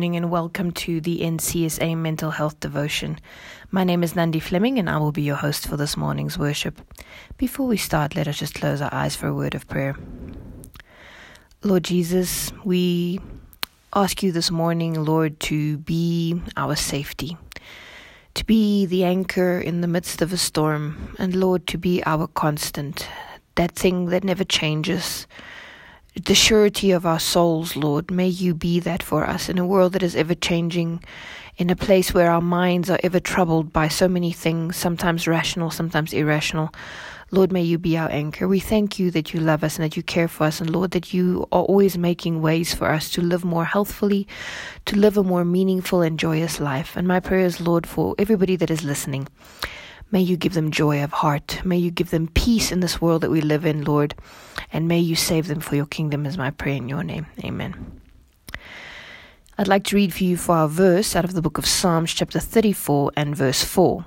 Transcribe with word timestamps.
Morning 0.00 0.16
and 0.16 0.30
welcome 0.30 0.70
to 0.70 0.98
the 1.02 1.18
NCSA 1.18 1.94
Mental 1.94 2.30
Health 2.30 2.58
Devotion. 2.58 3.18
My 3.70 3.84
name 3.84 4.02
is 4.02 4.16
Nandi 4.16 4.40
Fleming 4.40 4.78
and 4.78 4.88
I 4.88 4.96
will 4.96 5.12
be 5.12 5.20
your 5.20 5.36
host 5.36 5.68
for 5.68 5.76
this 5.76 5.94
morning's 5.94 6.38
worship. 6.38 6.80
Before 7.36 7.66
we 7.66 7.76
start, 7.76 8.16
let 8.16 8.26
us 8.26 8.38
just 8.38 8.54
close 8.54 8.80
our 8.80 8.88
eyes 8.94 9.14
for 9.14 9.26
a 9.26 9.34
word 9.34 9.54
of 9.54 9.68
prayer. 9.68 9.94
Lord 11.62 11.84
Jesus, 11.84 12.50
we 12.64 13.20
ask 13.94 14.22
you 14.22 14.32
this 14.32 14.50
morning, 14.50 15.04
Lord, 15.04 15.38
to 15.40 15.76
be 15.76 16.40
our 16.56 16.76
safety, 16.76 17.36
to 18.32 18.46
be 18.46 18.86
the 18.86 19.04
anchor 19.04 19.60
in 19.60 19.82
the 19.82 19.86
midst 19.86 20.22
of 20.22 20.32
a 20.32 20.38
storm, 20.38 21.14
and 21.18 21.36
Lord, 21.36 21.66
to 21.66 21.76
be 21.76 22.02
our 22.06 22.26
constant, 22.26 23.06
that 23.56 23.72
thing 23.72 24.06
that 24.06 24.24
never 24.24 24.44
changes 24.44 25.26
the 26.14 26.34
surety 26.34 26.90
of 26.90 27.06
our 27.06 27.20
souls, 27.20 27.76
Lord. 27.76 28.10
May 28.10 28.28
you 28.28 28.54
be 28.54 28.80
that 28.80 29.02
for 29.02 29.24
us 29.24 29.48
in 29.48 29.58
a 29.58 29.66
world 29.66 29.92
that 29.92 30.02
is 30.02 30.16
ever 30.16 30.34
changing, 30.34 31.04
in 31.56 31.70
a 31.70 31.76
place 31.76 32.12
where 32.12 32.30
our 32.30 32.40
minds 32.40 32.90
are 32.90 32.98
ever 33.02 33.20
troubled 33.20 33.72
by 33.72 33.88
so 33.88 34.08
many 34.08 34.32
things, 34.32 34.76
sometimes 34.76 35.28
rational, 35.28 35.70
sometimes 35.70 36.12
irrational. 36.12 36.72
Lord, 37.32 37.52
may 37.52 37.62
you 37.62 37.78
be 37.78 37.96
our 37.96 38.10
anchor. 38.10 38.48
We 38.48 38.58
thank 38.58 38.98
you 38.98 39.12
that 39.12 39.32
you 39.32 39.38
love 39.38 39.62
us 39.62 39.76
and 39.76 39.84
that 39.84 39.96
you 39.96 40.02
care 40.02 40.26
for 40.26 40.44
us, 40.44 40.60
and 40.60 40.68
Lord, 40.68 40.90
that 40.92 41.14
you 41.14 41.46
are 41.52 41.62
always 41.62 41.96
making 41.96 42.42
ways 42.42 42.74
for 42.74 42.90
us 42.90 43.08
to 43.10 43.20
live 43.20 43.44
more 43.44 43.64
healthfully, 43.64 44.26
to 44.86 44.96
live 44.96 45.16
a 45.16 45.22
more 45.22 45.44
meaningful 45.44 46.02
and 46.02 46.18
joyous 46.18 46.58
life. 46.58 46.96
And 46.96 47.06
my 47.06 47.20
prayer 47.20 47.46
is, 47.46 47.60
Lord, 47.60 47.86
for 47.86 48.16
everybody 48.18 48.56
that 48.56 48.70
is 48.70 48.82
listening. 48.82 49.28
May 50.12 50.20
you 50.20 50.36
give 50.36 50.54
them 50.54 50.72
joy 50.72 51.04
of 51.04 51.12
heart. 51.12 51.60
May 51.64 51.76
you 51.76 51.90
give 51.90 52.10
them 52.10 52.28
peace 52.28 52.72
in 52.72 52.80
this 52.80 53.00
world 53.00 53.22
that 53.22 53.30
we 53.30 53.40
live 53.40 53.64
in, 53.64 53.84
Lord. 53.84 54.14
And 54.72 54.88
may 54.88 54.98
you 54.98 55.14
save 55.14 55.46
them 55.46 55.60
for 55.60 55.76
your 55.76 55.86
kingdom, 55.86 56.26
is 56.26 56.36
my 56.36 56.50
prayer 56.50 56.76
in 56.76 56.88
your 56.88 57.04
name. 57.04 57.26
Amen. 57.44 58.00
I'd 59.56 59.68
like 59.68 59.84
to 59.84 59.96
read 59.96 60.12
for 60.12 60.24
you 60.24 60.36
for 60.36 60.56
our 60.56 60.68
verse 60.68 61.14
out 61.14 61.24
of 61.24 61.34
the 61.34 61.42
book 61.42 61.58
of 61.58 61.66
Psalms, 61.66 62.12
chapter 62.12 62.40
34 62.40 63.12
and 63.16 63.36
verse 63.36 63.62
4. 63.62 64.04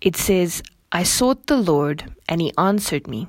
It 0.00 0.16
says, 0.16 0.62
I 0.90 1.04
sought 1.04 1.46
the 1.46 1.56
Lord, 1.58 2.12
and 2.28 2.40
he 2.40 2.52
answered 2.58 3.06
me, 3.06 3.28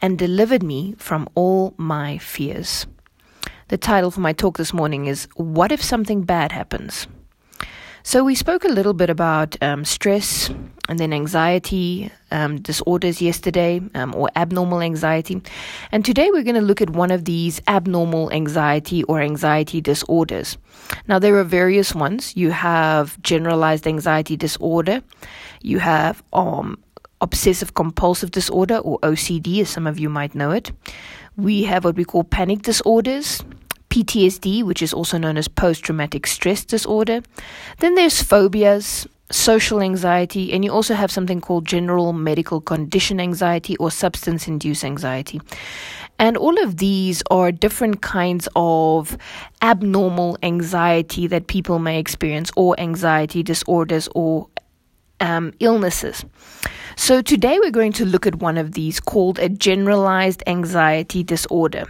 and 0.00 0.16
delivered 0.16 0.62
me 0.62 0.94
from 0.96 1.28
all 1.34 1.74
my 1.76 2.18
fears. 2.18 2.86
The 3.66 3.76
title 3.76 4.10
for 4.10 4.20
my 4.20 4.32
talk 4.32 4.56
this 4.56 4.72
morning 4.72 5.06
is 5.06 5.28
What 5.34 5.72
If 5.72 5.82
Something 5.82 6.22
Bad 6.22 6.52
Happens? 6.52 7.08
So, 8.08 8.24
we 8.24 8.34
spoke 8.34 8.64
a 8.64 8.68
little 8.68 8.94
bit 8.94 9.10
about 9.10 9.62
um, 9.62 9.84
stress 9.84 10.48
and 10.88 10.98
then 10.98 11.12
anxiety 11.12 12.10
um, 12.30 12.56
disorders 12.58 13.20
yesterday, 13.20 13.82
um, 13.94 14.14
or 14.14 14.30
abnormal 14.34 14.80
anxiety. 14.80 15.42
And 15.92 16.06
today 16.06 16.30
we're 16.30 16.42
going 16.42 16.54
to 16.54 16.62
look 16.62 16.80
at 16.80 16.88
one 16.88 17.10
of 17.10 17.26
these 17.26 17.60
abnormal 17.68 18.32
anxiety 18.32 19.02
or 19.04 19.20
anxiety 19.20 19.82
disorders. 19.82 20.56
Now, 21.06 21.18
there 21.18 21.36
are 21.36 21.44
various 21.44 21.94
ones. 21.94 22.34
You 22.34 22.50
have 22.50 23.20
generalized 23.20 23.86
anxiety 23.86 24.38
disorder, 24.38 25.02
you 25.60 25.78
have 25.78 26.22
um, 26.32 26.78
obsessive 27.20 27.74
compulsive 27.74 28.30
disorder, 28.30 28.78
or 28.78 28.98
OCD, 29.00 29.60
as 29.60 29.68
some 29.68 29.86
of 29.86 29.98
you 29.98 30.08
might 30.08 30.34
know 30.34 30.50
it. 30.50 30.72
We 31.36 31.64
have 31.64 31.84
what 31.84 31.96
we 31.96 32.06
call 32.06 32.24
panic 32.24 32.62
disorders, 32.62 33.44
PTSD, 34.04 34.62
which 34.62 34.82
is 34.82 34.92
also 34.92 35.18
known 35.18 35.36
as 35.36 35.48
post 35.48 35.84
traumatic 35.84 36.26
stress 36.26 36.64
disorder. 36.64 37.22
Then 37.78 37.94
there's 37.96 38.22
phobias, 38.22 39.06
social 39.30 39.80
anxiety, 39.80 40.52
and 40.52 40.64
you 40.64 40.70
also 40.70 40.94
have 40.94 41.10
something 41.10 41.40
called 41.40 41.66
general 41.66 42.12
medical 42.12 42.60
condition 42.60 43.18
anxiety 43.20 43.76
or 43.78 43.90
substance 43.90 44.46
induced 44.46 44.84
anxiety. 44.84 45.40
And 46.20 46.36
all 46.36 46.62
of 46.62 46.76
these 46.76 47.22
are 47.30 47.52
different 47.52 48.02
kinds 48.02 48.48
of 48.54 49.16
abnormal 49.62 50.38
anxiety 50.42 51.26
that 51.26 51.46
people 51.48 51.78
may 51.78 51.98
experience, 51.98 52.50
or 52.56 52.78
anxiety 52.78 53.42
disorders, 53.42 54.08
or 54.14 54.48
um, 55.20 55.52
illnesses. 55.58 56.24
So, 57.00 57.22
today 57.22 57.60
we're 57.60 57.70
going 57.70 57.92
to 57.92 58.04
look 58.04 58.26
at 58.26 58.34
one 58.34 58.58
of 58.58 58.72
these 58.72 58.98
called 58.98 59.38
a 59.38 59.48
generalized 59.48 60.42
anxiety 60.48 61.22
disorder. 61.22 61.84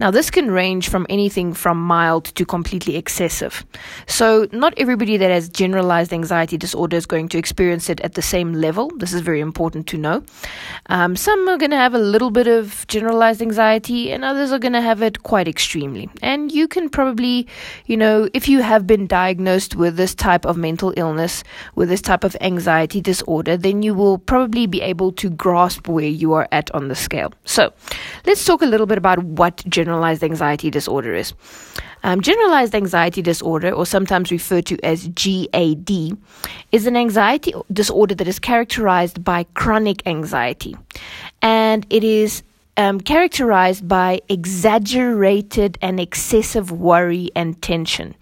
Now, 0.00 0.10
this 0.10 0.30
can 0.30 0.50
range 0.50 0.88
from 0.88 1.06
anything 1.08 1.54
from 1.54 1.80
mild 1.80 2.24
to 2.24 2.44
completely 2.44 2.96
excessive. 2.96 3.64
So, 4.08 4.48
not 4.50 4.74
everybody 4.76 5.16
that 5.16 5.30
has 5.30 5.48
generalized 5.48 6.12
anxiety 6.12 6.58
disorder 6.58 6.96
is 6.96 7.06
going 7.06 7.28
to 7.28 7.38
experience 7.38 7.88
it 7.88 8.00
at 8.00 8.14
the 8.14 8.20
same 8.20 8.52
level. 8.52 8.90
This 8.96 9.12
is 9.12 9.20
very 9.20 9.40
important 9.40 9.86
to 9.86 9.96
know. 9.96 10.24
Um, 10.86 11.14
some 11.14 11.48
are 11.48 11.56
going 11.56 11.70
to 11.70 11.76
have 11.76 11.94
a 11.94 11.98
little 11.98 12.32
bit 12.32 12.48
of 12.48 12.84
generalized 12.88 13.40
anxiety, 13.40 14.10
and 14.10 14.24
others 14.24 14.50
are 14.50 14.58
going 14.58 14.72
to 14.72 14.80
have 14.80 15.02
it 15.02 15.22
quite 15.22 15.46
extremely. 15.46 16.10
And 16.20 16.50
you 16.50 16.66
can 16.66 16.88
probably, 16.90 17.46
you 17.86 17.96
know, 17.96 18.28
if 18.34 18.48
you 18.48 18.60
have 18.60 18.88
been 18.88 19.06
diagnosed 19.06 19.76
with 19.76 19.96
this 19.96 20.16
type 20.16 20.44
of 20.44 20.56
mental 20.56 20.92
illness, 20.96 21.44
with 21.76 21.88
this 21.88 22.02
type 22.02 22.24
of 22.24 22.36
anxiety 22.40 23.00
disorder, 23.00 23.56
then 23.56 23.82
you 23.82 23.94
will 23.94 24.18
probably 24.32 24.66
be 24.66 24.80
able 24.80 25.12
to 25.12 25.28
grasp 25.28 25.86
where 25.86 26.06
you 26.06 26.32
are 26.32 26.48
at 26.52 26.70
on 26.74 26.88
the 26.88 26.94
scale. 26.94 27.34
So, 27.44 27.70
let's 28.24 28.42
talk 28.46 28.62
a 28.62 28.66
little 28.66 28.86
bit 28.86 28.96
about 28.96 29.22
what 29.22 29.62
generalized 29.68 30.24
anxiety 30.24 30.70
disorder 30.70 31.14
is. 31.14 31.34
Um, 32.02 32.22
generalized 32.22 32.74
anxiety 32.74 33.20
disorder, 33.20 33.70
or 33.72 33.84
sometimes 33.84 34.30
referred 34.30 34.64
to 34.72 34.82
as 34.82 35.06
GAD, 35.08 36.16
is 36.72 36.86
an 36.86 36.96
anxiety 36.96 37.52
disorder 37.70 38.14
that 38.14 38.26
is 38.26 38.38
characterized 38.38 39.22
by 39.22 39.44
chronic 39.52 40.00
anxiety. 40.06 40.78
And 41.42 41.86
it 41.90 42.02
is 42.02 42.42
um, 42.78 43.02
characterized 43.02 43.86
by 43.86 44.22
exaggerated 44.30 45.76
and 45.82 46.00
excessive 46.00 46.72
worry 46.72 47.30
and 47.36 47.60
tension. 47.60 48.14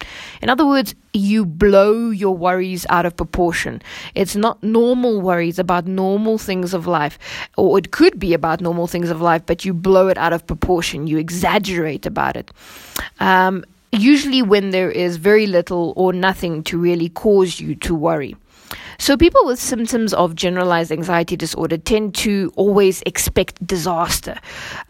In 0.43 0.49
other 0.49 0.67
words, 0.67 0.97
you 1.13 1.45
blow 1.45 2.11
your 2.11 2.37
worries 2.37 2.87
out 2.89 3.07
of 3.07 3.17
proportion. 3.17 3.83
It's 4.15 4.37
not 4.37 4.63
normal 4.63 5.21
worries 5.21 5.59
about 5.59 5.87
normal 5.87 6.39
things 6.39 6.75
of 6.75 6.87
life, 6.87 7.19
or 7.57 7.79
it 7.79 7.91
could 7.91 8.19
be 8.19 8.35
about 8.35 8.61
normal 8.61 8.87
things 8.87 9.11
of 9.11 9.21
life, 9.21 9.43
but 9.47 9.65
you 9.65 9.75
blow 9.75 10.09
it 10.09 10.19
out 10.19 10.33
of 10.33 10.47
proportion. 10.47 11.07
You 11.07 11.19
exaggerate 11.19 12.07
about 12.07 12.37
it. 12.37 12.51
Um, 13.19 13.65
usually, 13.93 14.43
when 14.43 14.71
there 14.71 14.91
is 14.91 15.17
very 15.17 15.47
little 15.47 15.93
or 15.97 16.13
nothing 16.13 16.63
to 16.65 16.79
really 16.79 17.09
cause 17.09 17.61
you 17.61 17.75
to 17.77 17.95
worry. 17.95 18.37
So, 19.01 19.17
people 19.17 19.47
with 19.47 19.59
symptoms 19.59 20.13
of 20.13 20.35
generalized 20.35 20.93
anxiety 20.93 21.35
disorder 21.35 21.79
tend 21.79 22.15
to 22.17 22.53
always 22.55 23.03
expect 23.07 23.67
disaster. 23.67 24.39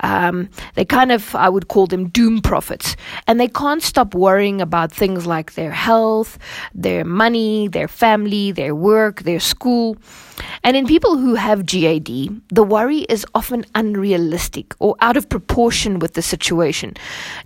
Um, 0.01 0.49
they 0.75 0.85
kind 0.85 1.13
of, 1.13 1.33
I 1.37 1.49
would 1.49 1.69
call 1.69 1.87
them 1.87 2.09
doom 2.09 2.41
prophets, 2.41 2.97
and 3.29 3.39
they 3.39 3.47
can't 3.47 3.81
stop 3.81 4.13
worrying 4.13 4.61
about 4.61 4.91
things 4.91 5.27
like 5.27 5.55
their 5.55 5.71
health, 5.71 6.39
their 6.75 7.05
money, 7.05 7.69
their 7.69 7.87
family, 7.87 8.51
their 8.51 8.75
work, 8.75 9.23
their 9.23 9.39
school. 9.39 9.97
And 10.65 10.77
in 10.77 10.87
people 10.87 11.17
who 11.17 11.37
have 11.37 11.67
GAD, 11.67 12.09
the 12.49 12.65
worry 12.65 13.01
is 13.11 13.25
often 13.35 13.65
unrealistic 13.77 14.75
or 14.81 14.97
out 15.01 15.19
of 15.19 15.29
proportion 15.29 16.01
with 16.01 16.15
the 16.15 16.23
situation. 16.23 16.95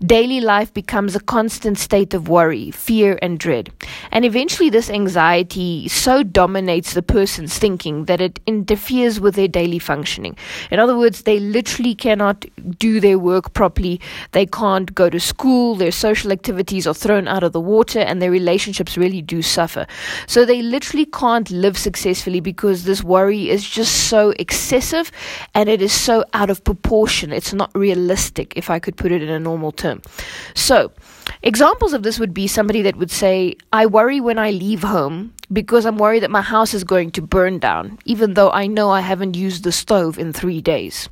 Daily 0.01 0.41
life 0.41 0.73
becomes 0.73 1.15
a 1.15 1.21
constant 1.21 1.77
state 1.77 2.15
of 2.15 2.29
worry, 2.29 2.71
fear, 2.71 3.19
and 3.21 3.39
dread. 3.39 3.71
And 4.13 4.25
eventually, 4.25 4.71
this 4.71 4.89
anxiety 4.89 5.89
so 5.89 6.23
dominates 6.23 6.54
the 6.55 7.05
person's 7.07 7.59
thinking 7.59 8.05
that 8.05 8.21
it 8.21 8.41
interferes 8.47 9.21
with 9.21 9.35
their 9.35 9.49
daily 9.49 9.79
functioning. 9.79 10.37
In 10.71 10.79
other 10.79 10.97
words, 10.97 11.23
they 11.23 11.39
literally 11.41 11.95
cannot 11.95 12.45
do 12.79 13.01
their 13.01 13.19
work 13.19 13.53
properly, 13.55 14.01
they 14.33 14.47
can't 14.47 14.95
go 14.95 15.11
to 15.11 15.19
school, 15.19 15.75
their 15.75 15.93
social 15.93 16.33
activities 16.33 16.87
are 16.87 16.95
thrown 16.95 17.29
out 17.29 17.43
of 17.43 17.53
the 17.53 17.61
water, 17.61 18.01
and 18.01 18.23
their 18.23 18.31
relationships 18.31 18.97
really 18.97 19.23
do 19.23 19.43
suffer. 19.43 19.87
So 20.27 20.45
they 20.45 20.63
literally 20.63 21.07
can't 21.07 21.51
live 21.51 21.77
successfully 21.77 22.41
because 22.41 22.85
this 22.85 23.03
worry 23.03 23.51
is 23.51 23.69
just 23.69 24.09
so 24.09 24.31
excessive 24.39 25.11
and 25.55 25.69
it 25.69 25.83
is 25.83 25.93
so 25.93 26.25
out 26.33 26.51
of 26.51 26.63
proportion. 26.65 27.33
It's 27.33 27.53
not 27.53 27.71
realistic, 27.75 28.53
if 28.57 28.71
I 28.71 28.79
could 28.79 28.97
put 28.97 29.13
it 29.13 29.23
in 29.23 29.29
a 29.29 29.41
normal 29.41 29.73
term. 29.73 30.03
So, 30.55 30.93
examples 31.43 31.93
of 31.93 32.03
this 32.03 32.19
would 32.19 32.35
be 32.35 32.47
somebody 32.47 32.83
that 32.83 32.97
would 32.97 33.11
say, 33.11 33.57
I 33.73 33.87
worry 33.87 34.21
when 34.21 34.39
I 34.39 34.51
leave 34.51 34.83
home 34.83 35.33
because 35.53 35.87
I'm 35.87 35.99
worried 35.99 36.23
that 36.23 36.31
my 36.31 36.43
house 36.43 36.75
is 36.75 36.85
going 36.85 37.11
to 37.13 37.23
burn 37.23 37.59
down, 37.59 37.99
even 38.05 38.35
though 38.35 38.51
I 38.51 38.67
know 38.67 38.91
I 38.91 39.01
haven't 39.01 39.37
used 39.37 39.65
the 39.65 39.73
stove 39.73 40.19
in 40.19 40.33
three 40.33 40.61
days. 40.61 41.09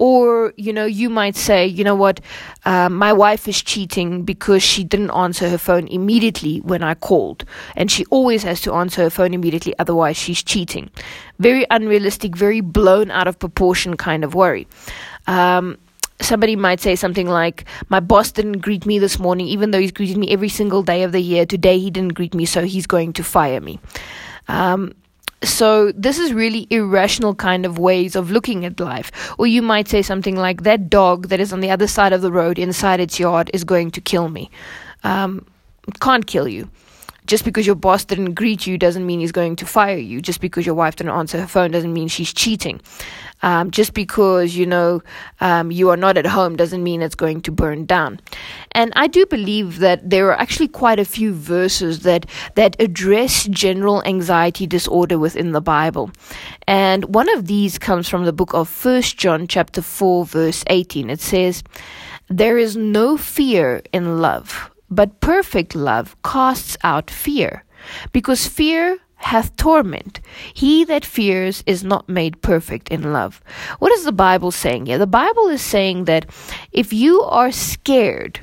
Or, 0.00 0.52
you 0.56 0.72
know, 0.72 0.84
you 0.84 1.10
might 1.10 1.34
say, 1.34 1.66
you 1.66 1.82
know 1.82 1.96
what, 1.96 2.20
uh, 2.64 2.88
my 2.88 3.12
wife 3.12 3.48
is 3.48 3.60
cheating 3.60 4.22
because 4.22 4.62
she 4.62 4.84
didn't 4.84 5.10
answer 5.10 5.48
her 5.48 5.58
phone 5.58 5.88
immediately 5.88 6.60
when 6.60 6.84
I 6.84 6.94
called. 6.94 7.44
And 7.74 7.90
she 7.90 8.04
always 8.06 8.44
has 8.44 8.60
to 8.60 8.74
answer 8.74 9.02
her 9.02 9.10
phone 9.10 9.34
immediately, 9.34 9.74
otherwise, 9.80 10.16
she's 10.16 10.40
cheating. 10.40 10.90
Very 11.40 11.66
unrealistic, 11.70 12.36
very 12.36 12.60
blown 12.60 13.10
out 13.10 13.26
of 13.26 13.40
proportion 13.40 13.96
kind 13.96 14.22
of 14.22 14.34
worry. 14.34 14.68
Um, 15.26 15.78
somebody 16.20 16.56
might 16.56 16.80
say 16.80 16.96
something 16.96 17.28
like, 17.28 17.64
My 17.88 18.00
boss 18.00 18.32
didn't 18.32 18.60
greet 18.60 18.86
me 18.86 18.98
this 18.98 19.18
morning, 19.18 19.46
even 19.46 19.70
though 19.70 19.80
he's 19.80 19.92
greeted 19.92 20.16
me 20.16 20.30
every 20.30 20.48
single 20.48 20.82
day 20.82 21.02
of 21.02 21.12
the 21.12 21.20
year. 21.20 21.46
Today 21.46 21.78
he 21.78 21.90
didn't 21.90 22.14
greet 22.14 22.34
me, 22.34 22.44
so 22.44 22.64
he's 22.64 22.86
going 22.86 23.12
to 23.14 23.24
fire 23.24 23.60
me. 23.60 23.78
Um, 24.48 24.94
so 25.42 25.92
this 25.92 26.18
is 26.18 26.32
really 26.32 26.66
irrational 26.70 27.34
kind 27.34 27.64
of 27.64 27.78
ways 27.78 28.16
of 28.16 28.30
looking 28.30 28.64
at 28.64 28.80
life. 28.80 29.12
Or 29.38 29.46
you 29.46 29.62
might 29.62 29.86
say 29.88 30.02
something 30.02 30.36
like 30.36 30.62
that 30.62 30.90
dog 30.90 31.28
that 31.28 31.38
is 31.38 31.52
on 31.52 31.60
the 31.60 31.70
other 31.70 31.86
side 31.86 32.12
of 32.12 32.22
the 32.22 32.32
road 32.32 32.58
inside 32.58 32.98
its 32.98 33.20
yard 33.20 33.50
is 33.54 33.62
going 33.64 33.92
to 33.92 34.00
kill 34.00 34.28
me. 34.28 34.50
um, 35.04 35.46
can't 36.00 36.26
kill 36.26 36.48
you. 36.48 36.68
Just 37.28 37.44
because 37.44 37.66
your 37.66 37.76
boss 37.76 38.06
didn't 38.06 38.32
greet 38.32 38.66
you 38.66 38.78
doesn't 38.78 39.04
mean 39.04 39.20
he's 39.20 39.32
going 39.32 39.54
to 39.56 39.66
fire 39.66 39.98
you. 39.98 40.22
Just 40.22 40.40
because 40.40 40.64
your 40.64 40.74
wife 40.74 40.96
didn't 40.96 41.12
answer 41.12 41.38
her 41.38 41.46
phone 41.46 41.70
doesn't 41.70 41.92
mean 41.92 42.08
she's 42.08 42.32
cheating. 42.32 42.80
Um, 43.42 43.70
just 43.70 43.92
because 43.92 44.56
you 44.56 44.64
know 44.64 45.02
um, 45.42 45.70
you 45.70 45.90
are 45.90 45.96
not 45.96 46.16
at 46.16 46.24
home 46.24 46.56
doesn't 46.56 46.82
mean 46.82 47.02
it's 47.02 47.14
going 47.14 47.42
to 47.42 47.52
burn 47.52 47.84
down. 47.84 48.18
And 48.72 48.94
I 48.96 49.08
do 49.08 49.26
believe 49.26 49.78
that 49.80 50.08
there 50.08 50.28
are 50.28 50.40
actually 50.40 50.68
quite 50.68 50.98
a 50.98 51.04
few 51.04 51.34
verses 51.34 52.00
that 52.00 52.24
that 52.54 52.80
address 52.80 53.44
general 53.44 54.02
anxiety 54.04 54.66
disorder 54.66 55.18
within 55.18 55.52
the 55.52 55.60
Bible. 55.60 56.10
And 56.66 57.14
one 57.14 57.28
of 57.28 57.46
these 57.46 57.78
comes 57.78 58.08
from 58.08 58.24
the 58.24 58.32
book 58.32 58.54
of 58.54 58.70
First 58.70 59.18
John 59.18 59.46
chapter 59.46 59.82
4 59.82 60.24
verse 60.24 60.64
18. 60.68 61.10
It 61.10 61.20
says, 61.20 61.62
"There 62.28 62.56
is 62.56 62.74
no 62.74 63.18
fear 63.18 63.82
in 63.92 64.22
love." 64.22 64.70
But 64.90 65.20
perfect 65.20 65.74
love 65.74 66.16
casts 66.22 66.76
out 66.82 67.10
fear, 67.10 67.64
because 68.12 68.46
fear 68.46 68.98
hath 69.16 69.56
torment. 69.56 70.20
He 70.54 70.84
that 70.84 71.04
fears 71.04 71.62
is 71.66 71.84
not 71.84 72.08
made 72.08 72.40
perfect 72.40 72.88
in 72.88 73.12
love. 73.12 73.42
What 73.78 73.92
is 73.92 74.04
the 74.04 74.12
Bible 74.12 74.50
saying 74.50 74.86
here? 74.86 74.98
The 74.98 75.06
Bible 75.06 75.48
is 75.48 75.60
saying 75.60 76.04
that 76.04 76.26
if 76.72 76.92
you 76.92 77.22
are 77.22 77.52
scared 77.52 78.40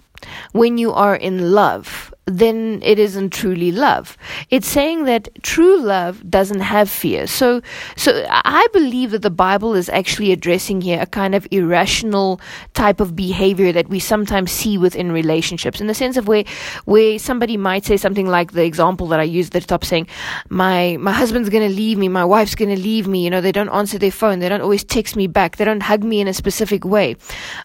when 0.52 0.78
you 0.78 0.92
are 0.92 1.16
in 1.16 1.52
love, 1.54 2.14
then 2.26 2.82
it 2.84 2.98
isn't 2.98 3.32
truly 3.32 3.72
love. 3.72 4.18
It's 4.50 4.68
saying 4.68 5.06
that 5.06 5.30
true 5.44 5.80
love 5.80 6.28
doesn't 6.30 6.62
have 6.62 6.90
fear. 6.90 7.28
So, 7.28 7.62
so 7.96 8.26
I 8.30 8.68
believe 8.74 9.12
that 9.12 9.22
the 9.22 9.30
Bible 9.30 9.76
is 9.76 9.90
actually 9.90 10.32
addressing 10.32 10.82
here 10.82 11.00
a 11.00 11.06
kind 11.06 11.36
of 11.36 11.48
irrational 11.52 12.42
type 12.74 13.00
of 13.00 13.16
behavior 13.16 13.72
that 13.72 13.90
we 13.90 14.00
sometimes 14.00 14.52
see 14.52 14.78
within 14.78 15.12
relationships, 15.12 15.80
in 15.80 15.88
the 15.88 15.94
sense 15.94 16.18
of 16.18 16.28
where, 16.28 16.46
where 16.86 17.20
somebody 17.20 17.58
might 17.58 17.86
say 17.86 17.96
something 17.96 18.28
like 18.28 18.54
the 18.54 18.66
example 18.66 19.08
that 19.08 19.20
I 19.20 19.24
used 19.24 19.56
at 19.56 19.62
the 19.62 19.68
top, 19.68 19.86
saying, 19.86 20.08
"My 20.50 20.98
my 20.98 21.12
husband's 21.12 21.50
going 21.50 21.68
to 21.68 21.76
leave 21.76 21.98
me, 22.00 22.10
my 22.10 22.26
wife's 22.26 22.56
going 22.56 22.76
to 22.76 22.82
leave 22.82 23.08
me. 23.08 23.24
You 23.24 23.30
know, 23.30 23.42
they 23.42 23.52
don't 23.52 23.70
answer 23.70 24.00
their 24.00 24.12
phone, 24.12 24.40
they 24.40 24.50
don't 24.50 24.62
always 24.62 24.84
text 24.84 25.16
me 25.16 25.28
back, 25.28 25.58
they 25.58 25.66
don't 25.66 25.84
hug 25.84 26.04
me 26.04 26.22
in 26.22 26.28
a 26.28 26.34
specific 26.34 26.84
way, 26.86 27.18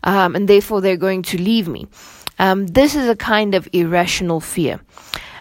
um, 0.04 0.36
and 0.36 0.48
therefore 0.48 0.82
they're 0.82 0.98
going 0.98 1.22
to 1.22 1.38
leave 1.38 1.66
me." 1.66 1.86
Um, 2.40 2.68
this 2.68 2.94
is 2.94 3.06
a 3.06 3.14
kind 3.14 3.54
of 3.54 3.68
irrational 3.74 4.40
fear. 4.40 4.80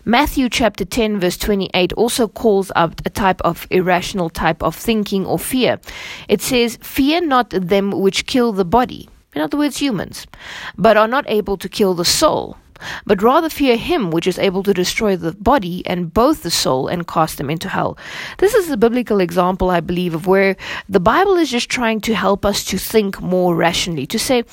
Matthew 0.04 0.50
chapter 0.50 0.84
10 0.84 1.22
verse 1.22 1.38
28 1.38 1.94
also 1.94 2.28
calls 2.28 2.74
out 2.75 3.01
a 3.06 3.10
type 3.10 3.40
of 3.42 3.66
irrational 3.72 4.30
type 4.30 4.62
of 4.62 4.75
thinking 4.75 5.25
or 5.25 5.40
fear. 5.40 5.80
It 6.28 6.42
says, 6.42 6.78
Fear 6.81 7.22
not 7.22 7.51
them 7.51 7.92
which 7.92 8.25
kill 8.25 8.51
the 8.51 8.66
body. 8.66 9.07
In 9.34 9.42
other 9.42 9.57
words, 9.57 9.78
humans, 9.78 10.28
but 10.78 10.98
are 10.98 11.07
not 11.07 11.24
able 11.30 11.56
to 11.57 11.69
kill 11.69 11.94
the 11.94 12.04
soul 12.04 12.57
but 13.06 13.22
rather 13.22 13.50
fear 13.50 13.78
him 13.78 14.12
which 14.12 14.28
is 14.28 14.40
able 14.40 14.64
to 14.64 14.74
destroy 14.74 15.16
the 15.16 15.34
body 15.34 15.86
and 15.86 16.14
both 16.14 16.44
the 16.44 16.52
soul 16.52 16.88
and 16.88 17.08
cast 17.08 17.38
them 17.38 17.50
into 17.50 17.70
hell. 17.70 17.98
This 18.38 18.54
is 18.54 18.70
a 18.70 18.78
biblical 18.78 19.20
example, 19.20 19.70
I 19.70 19.80
believe, 19.80 20.14
of 20.14 20.28
where 20.28 20.56
the 20.88 21.00
Bible 21.00 21.36
is 21.36 21.52
just 21.52 21.70
trying 21.70 22.02
to 22.02 22.16
help 22.16 22.46
us 22.46 22.64
to 22.66 22.78
think 22.78 23.22
more 23.22 23.56
rationally, 23.56 24.06
to 24.08 24.20
say, 24.20 24.44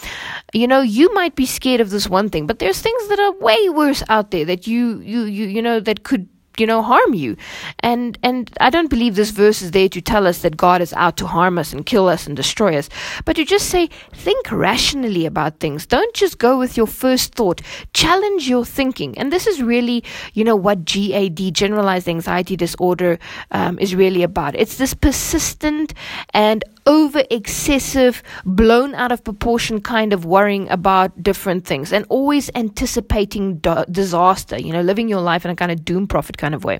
you 0.53 0.67
know, 0.67 0.81
you 0.81 1.13
might 1.15 1.35
be 1.35 1.47
scared 1.47 1.81
of 1.81 1.91
this 1.91 2.09
one 2.09 2.31
thing, 2.31 2.47
but 2.47 2.59
there's 2.59 2.81
things 2.81 3.09
that 3.09 3.19
are 3.19 3.33
way 3.33 3.69
worse 3.69 4.03
out 4.09 4.31
there 4.31 4.45
that 4.45 4.67
you, 4.67 5.01
you, 5.01 5.25
you, 5.25 5.47
you 5.47 5.63
know, 5.63 5.81
that 5.81 6.03
could 6.03 6.29
you 6.61 6.67
know 6.67 6.83
harm 6.83 7.15
you. 7.15 7.37
And 7.81 8.19
and 8.23 8.51
i 8.61 8.71
don't 8.71 8.91
believe 8.91 9.17
this 9.17 9.31
verse 9.31 9.63
is 9.63 9.71
there 9.71 9.89
to 9.89 10.01
tell 10.01 10.27
us 10.27 10.43
that 10.43 10.57
god 10.57 10.81
is 10.81 10.93
out 10.95 11.17
to 11.17 11.27
harm 11.27 11.59
us 11.59 11.73
and 11.73 11.85
kill 11.85 12.09
us 12.09 12.27
and 12.27 12.37
destroy 12.37 12.77
us. 12.77 12.89
But 13.25 13.37
to 13.37 13.45
just 13.45 13.69
say 13.69 13.89
think 14.13 14.51
rationally 14.51 15.27
about 15.27 15.61
things. 15.61 15.87
Don't 15.87 16.15
just 16.15 16.39
go 16.39 16.59
with 16.59 16.77
your 16.77 16.87
first 16.87 17.35
thought. 17.35 17.61
Challenge 17.93 18.49
your 18.49 18.65
thinking. 18.65 19.17
And 19.19 19.33
this 19.33 19.47
is 19.47 19.63
really 19.63 20.05
you 20.35 20.45
know 20.45 20.57
what 20.57 20.85
gad 20.85 21.41
generalized 21.53 22.09
anxiety 22.09 22.57
disorder 22.57 23.19
um, 23.51 23.79
is 23.79 23.95
really 23.95 24.23
about. 24.23 24.55
It's 24.55 24.77
this 24.77 24.95
persistent 24.95 25.95
and 26.35 26.65
over 26.87 27.25
excessive, 27.31 28.23
blown 28.45 28.95
out 28.95 29.11
of 29.11 29.25
proportion 29.25 29.81
kind 29.81 30.13
of 30.13 30.25
worrying 30.25 30.69
about 30.71 31.23
different 31.23 31.67
things 31.67 31.93
and 31.93 32.07
always 32.09 32.49
anticipating 32.55 33.59
do- 33.59 33.85
disaster, 33.91 34.57
you 34.59 34.73
know, 34.73 34.83
living 34.83 35.09
your 35.09 35.21
life 35.21 35.45
in 35.45 35.51
a 35.51 35.57
kind 35.57 35.73
of 35.73 35.85
doom 35.85 36.07
prophet 36.07 36.39
kind 36.39 36.55
of 36.55 36.65
way. 36.65 36.79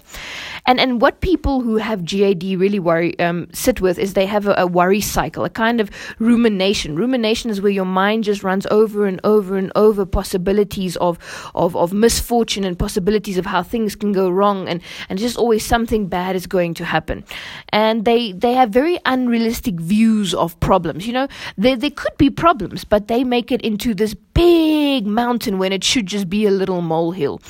And 0.67 0.79
and 0.79 1.01
what 1.01 1.21
people 1.21 1.61
who 1.61 1.77
have 1.77 2.05
GAD 2.05 2.45
really 2.45 2.79
worry 2.79 3.19
um, 3.19 3.49
sit 3.53 3.81
with 3.81 3.99
is 3.99 4.15
they 4.15 4.27
have 4.27 4.47
a, 4.47 4.55
a 4.59 4.67
worry 4.67 5.01
cycle, 5.01 5.45
a 5.45 5.51
kind 5.51 5.81
of 5.81 5.91
rumination. 6.19 6.95
Rumination 6.95 7.51
is 7.51 7.61
where 7.61 7.73
your 7.73 7.85
mind 7.85 8.25
just 8.25 8.45
runs 8.45 8.67
over 8.71 9.07
and 9.07 9.21
over 9.25 9.57
and 9.57 9.73
over 9.75 10.07
possibilities 10.07 10.97
of 10.99 11.19
of, 11.55 11.75
of 11.75 11.93
misfortune 11.93 12.65
and 12.65 12.79
possibilities 12.79 13.39
of 13.39 13.47
how 13.47 13.63
things 13.63 13.97
can 13.97 14.13
go 14.13 14.31
wrong 14.31 14.69
and, 14.69 14.81
and 15.09 15.19
just 15.19 15.37
always 15.37 15.65
something 15.65 16.07
bad 16.07 16.37
is 16.37 16.47
going 16.47 16.75
to 16.75 16.85
happen. 16.85 17.25
And 17.71 18.05
they 18.05 18.33
they 18.33 18.53
have 18.53 18.71
very 18.71 18.99
unrealistic 19.05 19.75
views 19.81 19.96
views 19.97 20.35
of 20.35 20.59
problems. 20.61 21.07
You 21.07 21.15
know, 21.19 21.29
there, 21.57 21.77
there 21.77 21.91
could 22.03 22.17
be 22.19 22.31
problems, 22.31 22.85
but 22.85 23.09
they 23.09 23.25
make 23.25 23.51
it 23.51 23.63
into 23.63 23.95
this 23.95 24.15
big 24.35 25.07
mountain 25.07 25.59
when 25.59 25.73
it 25.73 25.83
should 25.85 26.07
just 26.07 26.29
be 26.29 26.47
a 26.47 26.51
little 26.51 26.83
molehill. 26.83 27.41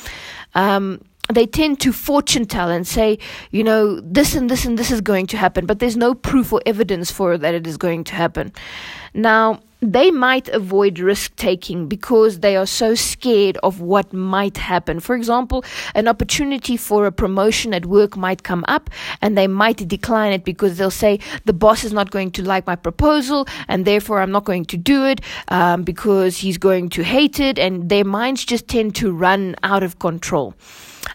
Um, 0.54 1.00
they 1.32 1.46
tend 1.46 1.80
to 1.80 1.92
fortune 1.92 2.46
tell 2.46 2.70
and 2.70 2.86
say, 2.86 3.18
you 3.50 3.64
know, 3.64 4.00
this 4.00 4.36
and 4.36 4.48
this 4.48 4.64
and 4.64 4.78
this 4.78 4.90
is 4.92 5.00
going 5.00 5.26
to 5.26 5.36
happen, 5.36 5.66
but 5.66 5.80
there's 5.80 5.96
no 5.96 6.14
proof 6.14 6.52
or 6.52 6.60
evidence 6.64 7.10
for 7.10 7.36
that 7.36 7.52
it 7.54 7.66
is 7.66 7.76
going 7.76 8.04
to 8.04 8.14
happen. 8.14 8.52
Now, 9.12 9.60
they 9.80 10.10
might 10.10 10.48
avoid 10.48 10.98
risk 10.98 11.36
taking 11.36 11.86
because 11.86 12.40
they 12.40 12.56
are 12.56 12.66
so 12.66 12.94
scared 12.94 13.58
of 13.62 13.80
what 13.80 14.12
might 14.12 14.56
happen. 14.56 15.00
For 15.00 15.14
example, 15.14 15.64
an 15.94 16.08
opportunity 16.08 16.76
for 16.76 17.06
a 17.06 17.12
promotion 17.12 17.74
at 17.74 17.86
work 17.86 18.16
might 18.16 18.42
come 18.42 18.64
up 18.68 18.90
and 19.20 19.36
they 19.36 19.46
might 19.46 19.86
decline 19.86 20.32
it 20.32 20.44
because 20.44 20.78
they'll 20.78 20.90
say, 20.90 21.20
the 21.44 21.52
boss 21.52 21.84
is 21.84 21.92
not 21.92 22.10
going 22.10 22.30
to 22.32 22.42
like 22.42 22.66
my 22.66 22.76
proposal 22.76 23.46
and 23.68 23.84
therefore 23.84 24.20
I'm 24.20 24.32
not 24.32 24.44
going 24.44 24.64
to 24.66 24.76
do 24.76 25.04
it 25.04 25.20
um, 25.48 25.82
because 25.82 26.38
he's 26.38 26.58
going 26.58 26.88
to 26.90 27.04
hate 27.04 27.38
it. 27.38 27.58
And 27.58 27.88
their 27.88 28.04
minds 28.04 28.44
just 28.44 28.68
tend 28.68 28.94
to 28.96 29.12
run 29.12 29.56
out 29.62 29.82
of 29.82 29.98
control 29.98 30.54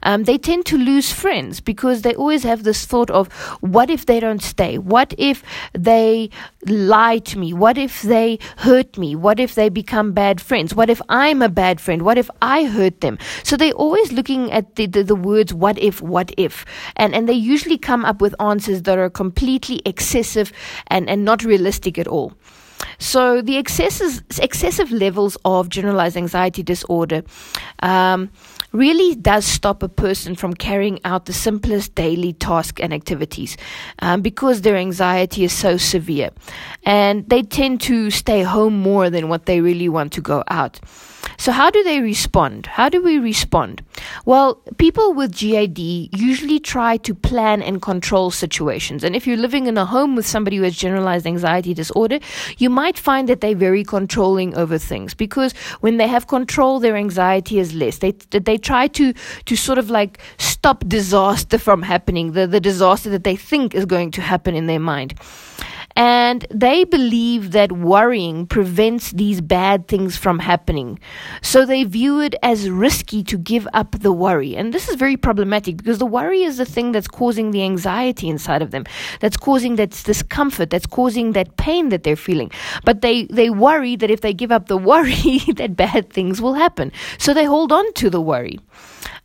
um, 0.03 0.23
they 0.23 0.37
tend 0.37 0.65
to 0.67 0.77
lose 0.77 1.11
friends 1.11 1.59
because 1.59 2.01
they 2.01 2.15
always 2.15 2.43
have 2.43 2.63
this 2.63 2.85
thought 2.85 3.09
of 3.11 3.31
what 3.61 3.89
if 3.89 4.05
they 4.05 4.19
don't 4.19 4.41
stay? 4.41 4.77
What 4.77 5.13
if 5.17 5.43
they 5.73 6.29
lie 6.67 7.19
to 7.19 7.37
me? 7.37 7.53
What 7.53 7.77
if 7.77 8.01
they 8.01 8.39
hurt 8.61 8.97
me? 8.97 9.15
What 9.15 9.39
if 9.39 9.55
they 9.55 9.69
become 9.69 10.13
bad 10.13 10.39
friends? 10.39 10.73
What 10.75 10.89
if 10.89 11.01
I'm 11.09 11.41
a 11.41 11.49
bad 11.49 11.81
friend? 11.81 12.03
What 12.03 12.17
if 12.17 12.29
I 12.41 12.65
hurt 12.65 13.01
them? 13.01 13.17
So 13.43 13.57
they're 13.57 13.73
always 13.73 14.11
looking 14.11 14.51
at 14.51 14.75
the, 14.75 14.85
the, 14.85 15.03
the 15.03 15.15
words 15.15 15.53
what 15.53 15.77
if, 15.79 16.01
what 16.01 16.31
if. 16.37 16.65
And, 16.95 17.13
and 17.15 17.27
they 17.27 17.33
usually 17.33 17.77
come 17.77 18.05
up 18.05 18.21
with 18.21 18.35
answers 18.39 18.83
that 18.83 18.97
are 18.97 19.09
completely 19.09 19.81
excessive 19.85 20.53
and, 20.87 21.09
and 21.09 21.25
not 21.25 21.43
realistic 21.43 21.97
at 21.97 22.07
all. 22.07 22.33
So 22.97 23.41
the 23.41 23.57
excesses, 23.57 24.23
excessive 24.39 24.91
levels 24.91 25.37
of 25.45 25.69
generalized 25.69 26.17
anxiety 26.17 26.63
disorder 26.63 27.23
um, 27.81 28.29
really 28.71 29.15
does 29.15 29.45
stop 29.45 29.83
a 29.83 29.89
person 29.89 30.35
from 30.35 30.53
carrying 30.53 30.99
out 31.03 31.25
the 31.25 31.33
simplest 31.33 31.95
daily 31.95 32.33
tasks 32.33 32.81
and 32.81 32.93
activities 32.93 33.57
um, 33.99 34.21
because 34.21 34.61
their 34.61 34.77
anxiety 34.77 35.43
is 35.43 35.53
so 35.53 35.77
severe. 35.77 36.31
And 36.83 37.27
they 37.29 37.43
tend 37.43 37.81
to 37.81 38.09
stay 38.09 38.43
home 38.43 38.79
more 38.79 39.09
than 39.09 39.29
what 39.29 39.45
they 39.45 39.61
really 39.61 39.89
want 39.89 40.13
to 40.13 40.21
go 40.21 40.43
out. 40.47 40.79
So, 41.41 41.51
how 41.51 41.71
do 41.71 41.83
they 41.83 42.01
respond? 42.01 42.67
How 42.67 42.87
do 42.87 43.01
we 43.01 43.17
respond? 43.17 43.81
Well, 44.25 44.61
people 44.77 45.11
with 45.15 45.35
GAD 45.35 45.79
usually 45.79 46.59
try 46.59 46.97
to 46.97 47.15
plan 47.15 47.63
and 47.63 47.81
control 47.81 48.29
situations. 48.29 49.03
And 49.03 49.15
if 49.15 49.25
you're 49.25 49.37
living 49.37 49.65
in 49.65 49.75
a 49.75 49.83
home 49.83 50.15
with 50.15 50.27
somebody 50.27 50.57
who 50.57 50.63
has 50.65 50.75
generalized 50.75 51.25
anxiety 51.25 51.73
disorder, 51.73 52.19
you 52.59 52.69
might 52.69 52.95
find 52.95 53.27
that 53.27 53.41
they're 53.41 53.55
very 53.55 53.83
controlling 53.83 54.53
over 54.55 54.77
things 54.77 55.15
because 55.15 55.53
when 55.79 55.97
they 55.97 56.07
have 56.07 56.27
control, 56.27 56.79
their 56.79 56.95
anxiety 56.95 57.57
is 57.57 57.73
less. 57.73 57.97
They, 57.97 58.11
they 58.11 58.59
try 58.59 58.85
to, 58.89 59.11
to 59.45 59.55
sort 59.55 59.79
of 59.79 59.89
like 59.89 60.19
stop 60.37 60.87
disaster 60.87 61.57
from 61.57 61.81
happening, 61.81 62.33
the, 62.33 62.45
the 62.45 62.59
disaster 62.59 63.09
that 63.09 63.23
they 63.23 63.35
think 63.35 63.73
is 63.73 63.85
going 63.85 64.11
to 64.11 64.21
happen 64.21 64.53
in 64.53 64.67
their 64.67 64.79
mind. 64.79 65.15
And 65.95 66.45
they 66.49 66.83
believe 66.83 67.51
that 67.51 67.71
worrying 67.71 68.47
prevents 68.47 69.11
these 69.11 69.41
bad 69.41 69.87
things 69.87 70.17
from 70.17 70.39
happening. 70.39 70.99
So 71.41 71.65
they 71.65 71.83
view 71.83 72.19
it 72.19 72.35
as 72.43 72.69
risky 72.69 73.23
to 73.23 73.37
give 73.37 73.67
up 73.73 73.99
the 73.99 74.11
worry. 74.11 74.55
And 74.55 74.73
this 74.73 74.87
is 74.89 74.95
very 74.95 75.17
problematic 75.17 75.77
because 75.77 75.97
the 75.97 76.05
worry 76.05 76.43
is 76.43 76.57
the 76.57 76.65
thing 76.65 76.91
that's 76.91 77.07
causing 77.07 77.51
the 77.51 77.63
anxiety 77.63 78.29
inside 78.29 78.61
of 78.61 78.71
them, 78.71 78.85
that's 79.19 79.37
causing 79.37 79.75
that 79.75 79.91
discomfort, 79.91 80.69
that's 80.69 80.87
causing 80.87 81.33
that 81.33 81.57
pain 81.57 81.89
that 81.89 82.03
they're 82.03 82.15
feeling. 82.15 82.51
But 82.85 83.01
they, 83.01 83.25
they 83.25 83.49
worry 83.49 83.95
that 83.97 84.09
if 84.09 84.21
they 84.21 84.33
give 84.33 84.51
up 84.51 84.67
the 84.67 84.77
worry, 84.91 85.39
that 85.55 85.75
bad 85.75 86.11
things 86.11 86.41
will 86.41 86.53
happen. 86.53 86.91
So 87.17 87.33
they 87.33 87.45
hold 87.45 87.71
on 87.71 87.91
to 87.93 88.09
the 88.09 88.21
worry. 88.21 88.59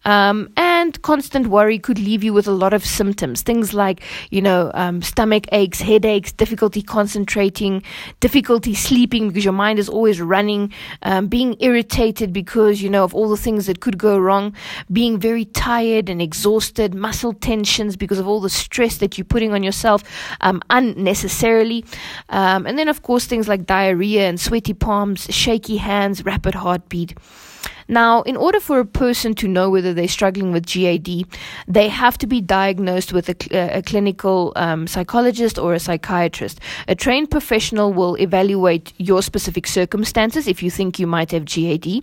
Um, 0.05 0.51
and 0.57 0.66
constant 1.02 1.47
worry 1.47 1.78
could 1.78 1.99
leave 1.99 2.23
you 2.23 2.33
with 2.33 2.47
a 2.47 2.52
lot 2.52 2.73
of 2.73 2.85
symptoms. 2.85 3.42
Things 3.42 3.73
like, 3.73 4.02
you 4.30 4.42
know, 4.42 4.71
um, 4.75 5.02
stomach 5.02 5.47
aches, 5.52 5.80
headaches, 5.80 6.33
difficulty 6.33 6.83
concentrating, 6.83 7.83
difficulty 8.21 8.75
sleeping 8.75 9.28
because 9.28 9.45
your 9.45 9.52
mind 9.52 9.78
is 9.78 9.88
always 9.88 10.21
running, 10.21 10.73
um, 11.02 11.28
being 11.28 11.56
irritated 11.61 12.33
because, 12.33 12.83
you 12.83 12.90
know, 12.90 13.04
of 13.04 13.14
all 13.14 13.28
the 13.28 13.37
things 13.37 13.66
that 13.66 13.80
could 13.80 13.99
go 13.99 14.18
wrong, 14.18 14.54
being 14.92 15.18
very 15.18 15.47
tired 15.47 16.09
and 16.09 16.21
exhausted, 16.21 16.95
muscle 16.95 17.33
tensions 17.33 17.97
because 17.97 18.18
of 18.18 18.28
all 18.28 18.40
the 18.40 18.50
stress 18.50 18.99
that 18.99 19.16
you're 19.16 19.25
putting 19.25 19.52
on 19.52 19.62
yourself 19.62 20.02
um, 20.42 20.61
unnecessarily. 20.71 21.85
Um, 22.28 22.66
and 22.66 22.78
then, 22.78 22.88
of 22.88 23.02
course, 23.02 23.25
things 23.26 23.49
like 23.49 23.66
diarrhea 23.66 24.28
and 24.28 24.38
sweaty 24.38 24.75
palms, 24.75 25.26
shaky 25.35 25.78
hands, 25.78 26.25
rapid 26.25 26.54
heartbeat. 26.54 27.14
Now, 27.88 28.23
in 28.23 28.37
order 28.37 28.61
for 28.61 28.81
a 28.81 28.85
person 28.85 29.35
to 29.37 29.49
know 29.49 29.71
whether 29.71 29.95
they're 29.95 30.09
struggling 30.09 30.52
with 30.52 30.66
GAD, 30.66 31.25
they 31.69 31.88
have 31.88 32.19
to 32.19 32.26
be 32.26 32.40
diagnosed 32.40 33.12
with 33.12 33.28
a, 33.28 33.37
cl- 33.40 33.78
a 33.78 33.83
clinical 33.83 34.52
um, 34.57 34.87
psychologist 34.87 35.59
or 35.59 35.75
a 35.75 35.78
psychiatrist. 35.78 36.61
A 36.88 36.95
trained 36.95 37.31
professional 37.31 37.93
will 37.93 38.16
evaluate 38.16 38.93
your 38.99 39.23
specific 39.23 39.66
circumstances 39.66 40.49
if 40.49 40.62
you 40.62 40.71
think 40.71 40.99
you 40.99 41.07
might 41.07 41.31
have 41.31 41.45
GAD. 41.45 42.02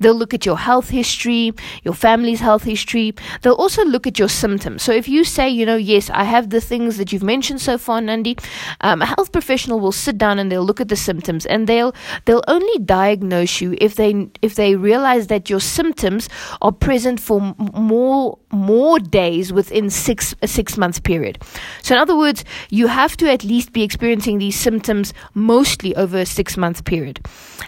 They'll 0.00 0.14
look 0.14 0.32
at 0.32 0.46
your 0.46 0.58
health 0.58 0.88
history, 0.88 1.52
your 1.84 1.94
family's 1.94 2.40
health 2.40 2.64
history. 2.64 3.14
They'll 3.42 3.54
also 3.54 3.84
look 3.84 4.06
at 4.06 4.18
your 4.18 4.28
symptoms. 4.28 4.82
So 4.82 4.92
if 4.92 5.08
you 5.08 5.24
say, 5.24 5.48
you 5.48 5.66
know, 5.66 5.76
yes, 5.76 6.10
I 6.10 6.24
have 6.24 6.50
the 6.50 6.60
things 6.60 6.96
that 6.96 7.12
you've 7.12 7.22
mentioned 7.22 7.60
so 7.60 7.76
far, 7.78 8.00
Nandi, 8.00 8.36
um, 8.80 9.02
a 9.02 9.06
health 9.06 9.32
professional 9.32 9.80
will 9.80 9.92
sit 9.92 10.16
down 10.18 10.38
and 10.38 10.50
they'll 10.50 10.64
look 10.64 10.80
at 10.80 10.88
the 10.88 10.96
symptoms 10.96 11.44
and 11.46 11.66
they'll 11.66 11.94
they'll 12.24 12.44
only 12.48 12.78
diagnose 12.78 13.60
you 13.60 13.76
if 13.80 13.96
they 13.96 14.28
if 14.42 14.54
they 14.54 14.76
realize 14.76 15.17
that 15.26 15.50
your 15.50 15.60
symptoms 15.60 16.28
are 16.62 16.72
present 16.72 17.20
for 17.20 17.54
more 17.74 18.38
more 18.50 18.98
days 18.98 19.52
within 19.52 19.90
six 19.90 20.34
a 20.42 20.48
six 20.48 20.76
month 20.78 21.02
period. 21.02 21.38
So 21.82 21.94
in 21.94 22.00
other 22.00 22.16
words, 22.16 22.44
you 22.70 22.86
have 22.86 23.16
to 23.18 23.30
at 23.30 23.44
least 23.44 23.72
be 23.72 23.82
experiencing 23.82 24.38
these 24.38 24.58
symptoms 24.58 25.12
mostly 25.34 25.94
over 25.96 26.18
a 26.18 26.26
six 26.26 26.56
month 26.56 26.84
period. 26.84 27.20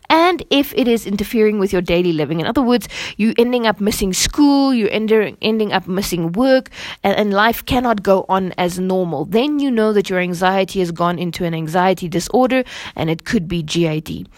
And 0.09 0.42
if 0.50 0.73
it 0.75 0.88
is 0.88 1.07
interfering 1.07 1.59
with 1.59 1.73
your 1.73 1.83
daily 1.83 2.12
living, 2.12 2.40
in 2.40 2.47
other 2.47 2.62
words, 2.62 2.88
you 3.16 3.35
ending 3.38 3.66
up 3.66 3.80
missing 3.80 4.12
school, 4.12 4.73
you 4.75 4.88
ending 4.88 5.37
ending 5.42 5.73
up 5.73 5.87
missing 5.87 6.33
work, 6.33 6.71
and, 7.02 7.16
and 7.16 7.33
life 7.33 7.64
cannot 7.64 8.02
go 8.02 8.26
on 8.28 8.52
as 8.59 8.78
normal, 8.78 9.25
then 9.25 9.59
you 9.59 9.71
know 9.71 9.92
that 9.92 10.11
your 10.11 10.19
anxiety 10.19 10.80
has 10.80 10.92
gone 10.92 11.19
into 11.19 11.45
an 11.45 11.54
anxiety 11.54 12.09
disorder 12.09 12.64
and 12.97 13.09
it 13.09 13.25
could 13.25 13.49
be 13.49 13.62
GAD. 13.62 14.28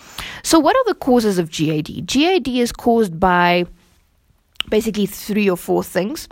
So 0.42 0.58
what 0.58 0.76
are 0.76 0.84
the 0.86 0.94
causes 0.94 1.38
of 1.38 1.50
GAD? 1.50 2.06
GAD 2.06 2.48
is 2.48 2.72
caused 2.72 3.01
caused 3.02 3.18
by 3.18 3.66
basically 4.68 5.06
three 5.06 5.50
or 5.50 5.56
four 5.56 5.82
things. 5.82 6.28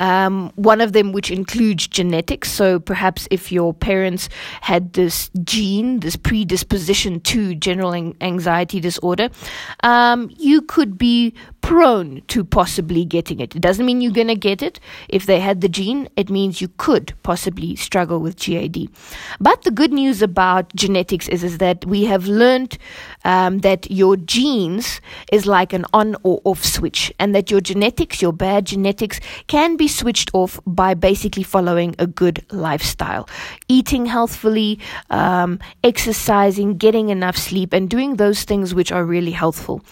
Um, 0.00 0.52
one 0.56 0.82
of 0.82 0.92
them, 0.92 1.12
which 1.12 1.30
includes 1.30 1.88
genetics. 1.88 2.52
So 2.52 2.78
perhaps 2.78 3.26
if 3.30 3.50
your 3.50 3.72
parents 3.72 4.28
had 4.60 4.92
this 4.92 5.30
gene, 5.44 6.00
this 6.00 6.16
predisposition 6.16 7.20
to 7.20 7.54
general 7.54 7.94
anxiety 8.20 8.80
disorder, 8.80 9.30
um, 9.82 10.30
you 10.36 10.60
could 10.62 10.98
be 10.98 11.34
prone 11.62 12.22
to 12.28 12.44
possibly 12.44 13.04
getting 13.04 13.40
it. 13.40 13.56
It 13.56 13.62
doesn't 13.62 13.84
mean 13.84 14.00
you're 14.00 14.12
going 14.12 14.28
to 14.28 14.34
get 14.34 14.62
it. 14.62 14.80
If 15.08 15.26
they 15.26 15.40
had 15.40 15.60
the 15.60 15.68
gene, 15.68 16.08
it 16.16 16.30
means 16.30 16.60
you 16.60 16.68
could 16.76 17.12
possibly 17.22 17.76
struggle 17.76 18.20
with 18.20 18.36
GAD. 18.36 18.88
But 19.40 19.62
the 19.62 19.70
good 19.70 19.92
news 19.92 20.22
about 20.22 20.74
genetics 20.74 21.28
is, 21.28 21.44
is 21.44 21.58
that 21.58 21.84
we 21.86 22.04
have 22.04 22.26
learned 22.26 22.78
um, 23.24 23.58
that 23.58 23.90
your 23.90 24.16
genes 24.16 25.00
is 25.32 25.46
like 25.46 25.72
an 25.72 25.84
on 25.92 26.16
or 26.22 26.40
off 26.44 26.64
switch, 26.64 27.12
and 27.18 27.34
that 27.34 27.50
your 27.50 27.60
genetics, 27.60 28.22
your 28.22 28.32
bad 28.32 28.66
genetics, 28.66 29.20
can 29.46 29.76
be 29.76 29.88
switched 29.88 30.30
off 30.32 30.58
by 30.66 30.94
basically 30.94 31.42
following 31.42 31.94
a 31.98 32.06
good 32.06 32.44
lifestyle, 32.50 33.28
eating 33.68 34.06
healthfully, 34.06 34.78
um, 35.10 35.58
exercising, 35.84 36.76
getting 36.76 37.10
enough 37.10 37.36
sleep, 37.36 37.72
and 37.72 37.90
doing 37.90 38.16
those 38.16 38.44
things 38.44 38.74
which 38.74 38.92
are 38.92 39.04
really 39.04 39.32
healthful. 39.32 39.82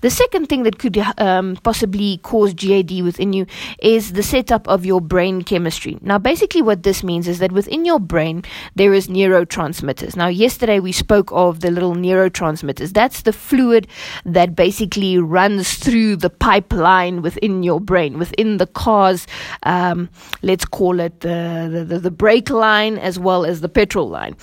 The 0.00 0.10
second 0.10 0.48
thing 0.48 0.64
that 0.64 0.78
could 0.78 0.98
um, 1.18 1.56
possibly 1.62 2.18
cause 2.18 2.52
GAD 2.54 3.02
within 3.02 3.32
you 3.32 3.46
is 3.78 4.12
the 4.12 4.22
setup 4.22 4.68
of 4.68 4.84
your 4.84 5.00
brain 5.00 5.42
chemistry. 5.42 5.98
Now, 6.02 6.18
basically, 6.18 6.62
what 6.62 6.82
this 6.82 7.02
means 7.02 7.28
is 7.28 7.38
that 7.38 7.52
within 7.52 7.84
your 7.84 8.00
brain 8.00 8.42
there 8.74 8.92
is 8.92 9.08
neurotransmitters. 9.08 10.16
Now, 10.16 10.28
yesterday 10.28 10.80
we 10.80 10.92
spoke 10.92 11.30
of 11.32 11.60
the 11.60 11.70
little 11.70 11.94
neurotransmitters. 11.94 12.73
That's 12.76 13.22
the 13.22 13.32
fluid 13.32 13.86
that 14.24 14.54
basically 14.54 15.18
runs 15.18 15.74
through 15.74 16.16
the 16.16 16.30
pipeline 16.30 17.22
within 17.22 17.62
your 17.62 17.80
brain, 17.80 18.18
within 18.18 18.58
the 18.58 18.66
car's, 18.66 19.26
um, 19.62 20.08
let's 20.42 20.64
call 20.64 21.00
it 21.00 21.20
the, 21.20 21.84
the, 21.88 21.98
the 21.98 22.10
brake 22.10 22.50
line 22.50 22.98
as 22.98 23.18
well 23.18 23.44
as 23.44 23.60
the 23.60 23.68
petrol 23.68 24.08
line. 24.08 24.36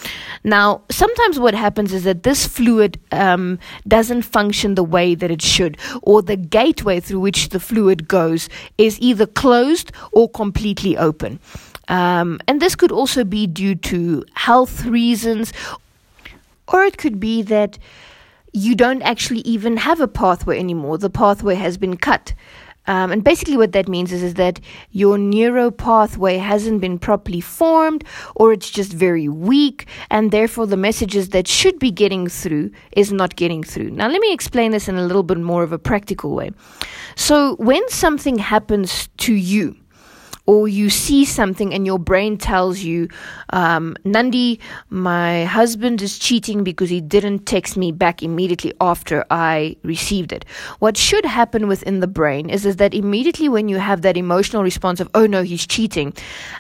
Now, 0.44 0.82
sometimes 0.90 1.40
what 1.40 1.54
happens 1.54 1.94
is 1.94 2.04
that 2.04 2.24
this 2.24 2.48
fluid 2.48 3.00
um, 3.12 3.60
doesn't 3.88 4.24
function 4.24 4.76
the 4.76 4.84
way 4.84 5.16
that 5.16 5.32
it 5.32 5.42
should, 5.42 5.78
or 6.02 6.22
the 6.22 6.36
gateway 6.36 7.00
through 7.00 7.20
which 7.20 7.50
the 7.50 7.60
fluid 7.60 8.08
goes 8.08 8.50
is 8.78 9.00
either 9.00 9.26
closed 9.26 9.92
or 10.12 10.30
completely 10.30 10.98
open. 10.98 11.40
Um, 11.88 12.40
and 12.48 12.62
this 12.62 12.76
could 12.76 12.92
also 12.92 13.24
be 13.24 13.48
due 13.48 13.76
to 13.76 14.24
health 14.34 14.86
reasons, 14.86 15.52
or 16.68 16.84
it 16.84 16.98
could 16.98 17.20
be 17.20 17.42
that 17.44 17.78
you 18.54 18.76
don't 18.76 19.02
actually 19.02 19.42
even 19.42 19.78
have 19.78 20.02
a 20.02 20.08
pathway 20.08 20.60
anymore. 20.60 20.98
The 20.98 21.10
pathway 21.10 21.56
has 21.56 21.78
been 21.78 21.98
cut. 21.98 22.34
Um, 22.88 23.12
and 23.12 23.24
basically, 23.24 23.58
what 23.58 23.74
that 23.74 23.88
means 23.88 24.12
is, 24.12 24.24
is 24.24 24.34
that 24.36 24.60
your 24.90 25.18
neuro 25.18 25.70
pathway 25.70 26.38
hasn't 26.38 26.82
been 26.82 26.98
properly 26.98 27.40
formed, 27.40 28.04
or 28.36 28.52
it's 28.52 28.72
just 28.72 28.92
very 28.92 29.30
weak, 29.30 29.88
and 30.10 30.32
therefore 30.32 30.66
the 30.66 30.78
messages 30.78 31.30
that 31.30 31.48
should 31.48 31.78
be 31.78 31.92
getting 31.92 32.28
through 32.28 32.72
is 32.94 33.12
not 33.12 33.36
getting 33.36 33.64
through. 33.64 33.92
Now, 33.92 34.08
let 34.08 34.20
me 34.20 34.34
explain 34.34 34.72
this 34.72 34.88
in 34.88 34.96
a 34.96 35.06
little 35.06 35.24
bit 35.24 35.38
more 35.38 35.62
of 35.62 35.72
a 35.72 35.80
practical 35.80 36.34
way. 36.34 36.52
So, 37.16 37.56
when 37.58 37.88
something 37.90 38.40
happens 38.40 39.10
to 39.18 39.34
you, 39.34 39.76
or 40.46 40.68
you 40.68 40.90
see 40.90 41.24
something 41.24 41.74
and 41.74 41.86
your 41.86 42.00
brain 42.00 42.38
tells 42.38 42.80
you, 42.80 43.08
um, 43.52 43.96
Nandi, 44.04 44.60
my 44.90 45.46
husband 45.46 46.02
is 46.02 46.18
cheating 46.18 46.64
because 46.64 46.90
he 46.90 47.00
didn't 47.00 47.46
text 47.46 47.78
me 47.78 47.92
back 47.92 48.24
immediately 48.24 48.74
after 48.82 49.24
I 49.30 49.76
received 49.84 50.32
it. 50.32 50.46
What 50.80 50.98
should 50.98 51.26
happen 51.26 51.68
within 51.68 52.00
the 52.00 52.08
brain 52.08 52.50
is, 52.50 52.66
is 52.66 52.78
that 52.78 52.94
immediately 52.94 53.50
when 53.50 53.70
you 53.70 53.78
have 53.78 54.02
that 54.02 54.18
emotional 54.18 54.64
response 54.64 55.00
of, 55.00 55.10
oh 55.14 55.28
no, 55.28 55.44
he's 55.44 55.68
cheating, 55.68 56.14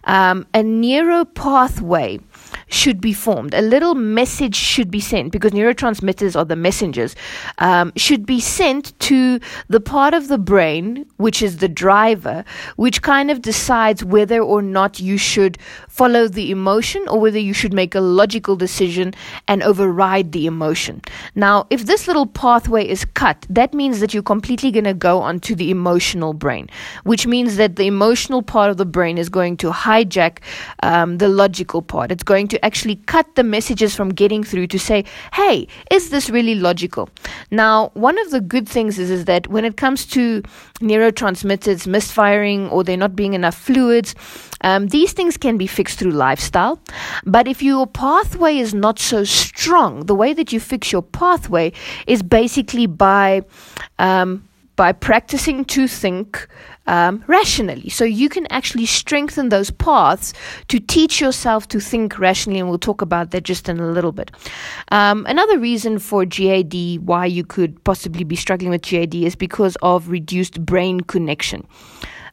um, 0.03 0.45
a 0.53 0.61
neuro 0.61 1.25
pathway 1.25 2.19
should 2.67 3.01
be 3.01 3.13
formed. 3.13 3.53
A 3.53 3.61
little 3.61 3.95
message 3.95 4.55
should 4.55 4.91
be 4.91 4.99
sent 4.99 5.31
because 5.31 5.51
neurotransmitters 5.51 6.35
are 6.35 6.45
the 6.45 6.55
messengers, 6.55 7.15
um, 7.57 7.91
should 7.95 8.25
be 8.25 8.39
sent 8.39 8.97
to 8.99 9.39
the 9.69 9.79
part 9.79 10.13
of 10.13 10.27
the 10.27 10.37
brain, 10.37 11.05
which 11.17 11.41
is 11.41 11.57
the 11.57 11.67
driver, 11.67 12.45
which 12.75 13.01
kind 13.01 13.31
of 13.31 13.41
decides 13.41 13.70
whether 14.03 14.39
or 14.41 14.61
not 14.61 14.99
you 14.99 15.17
should 15.17 15.57
follow 15.91 16.25
the 16.27 16.51
emotion 16.51 17.05
or 17.09 17.19
whether 17.19 17.37
you 17.37 17.53
should 17.53 17.73
make 17.73 17.93
a 17.93 17.99
logical 17.99 18.55
decision 18.55 19.13
and 19.49 19.61
override 19.61 20.31
the 20.31 20.45
emotion. 20.47 21.01
Now, 21.35 21.67
if 21.69 21.85
this 21.85 22.07
little 22.07 22.25
pathway 22.25 22.87
is 22.87 23.03
cut, 23.03 23.45
that 23.49 23.73
means 23.73 23.99
that 23.99 24.13
you're 24.13 24.23
completely 24.23 24.71
going 24.71 24.85
to 24.85 24.93
go 24.93 25.19
onto 25.19 25.53
the 25.53 25.69
emotional 25.69 26.31
brain, 26.33 26.69
which 27.03 27.27
means 27.27 27.57
that 27.57 27.75
the 27.75 27.87
emotional 27.87 28.41
part 28.41 28.71
of 28.71 28.77
the 28.77 28.85
brain 28.85 29.17
is 29.17 29.27
going 29.27 29.57
to 29.57 29.69
hijack 29.69 30.39
um, 30.81 31.17
the 31.17 31.27
logical 31.27 31.81
part. 31.81 32.09
It's 32.09 32.23
going 32.23 32.47
to 32.47 32.65
actually 32.65 32.95
cut 33.07 33.35
the 33.35 33.43
messages 33.43 33.93
from 33.93 34.09
getting 34.09 34.45
through 34.45 34.67
to 34.67 34.79
say, 34.79 35.03
hey, 35.33 35.67
is 35.91 36.09
this 36.09 36.29
really 36.29 36.55
logical? 36.55 37.09
Now, 37.51 37.91
one 37.95 38.17
of 38.17 38.31
the 38.31 38.39
good 38.39 38.67
things 38.67 38.97
is, 38.97 39.11
is 39.11 39.25
that 39.25 39.47
when 39.49 39.65
it 39.65 39.75
comes 39.75 40.05
to 40.07 40.41
neurotransmitters 40.79 41.85
misfiring 41.85 42.69
or 42.69 42.85
there 42.85 42.97
not 42.97 43.13
being 43.13 43.33
enough 43.33 43.55
fluids, 43.55 44.15
um, 44.61 44.87
these 44.87 45.13
things 45.13 45.37
can 45.37 45.57
be 45.57 45.67
fixed 45.67 45.80
through 45.89 46.11
lifestyle. 46.11 46.79
But 47.25 47.47
if 47.47 47.61
your 47.61 47.87
pathway 47.87 48.57
is 48.57 48.73
not 48.73 48.99
so 48.99 49.23
strong, 49.23 50.05
the 50.05 50.15
way 50.15 50.33
that 50.33 50.51
you 50.51 50.59
fix 50.59 50.91
your 50.91 51.01
pathway 51.01 51.73
is 52.07 52.23
basically 52.23 52.87
by 52.87 53.43
um, 53.99 54.47
by 54.75 54.91
practicing 54.91 55.63
to 55.65 55.87
think 55.87 56.47
um, 56.87 57.23
rationally. 57.27 57.89
So 57.89 58.03
you 58.03 58.29
can 58.29 58.47
actually 58.47 58.85
strengthen 58.85 59.49
those 59.49 59.69
paths 59.69 60.33
to 60.69 60.79
teach 60.79 61.21
yourself 61.21 61.67
to 61.69 61.79
think 61.79 62.17
rationally, 62.17 62.59
and 62.59 62.67
we'll 62.67 62.79
talk 62.79 63.01
about 63.01 63.31
that 63.31 63.43
just 63.43 63.69
in 63.69 63.79
a 63.79 63.91
little 63.91 64.11
bit. 64.11 64.31
Um, 64.91 65.25
another 65.27 65.59
reason 65.59 65.99
for 65.99 66.25
GAD, 66.25 66.97
why 67.05 67.25
you 67.25 67.43
could 67.43 67.83
possibly 67.83 68.23
be 68.23 68.35
struggling 68.35 68.71
with 68.71 68.81
GAD, 68.81 69.15
is 69.15 69.35
because 69.35 69.77
of 69.81 70.09
reduced 70.09 70.65
brain 70.65 71.01
connection. 71.01 71.67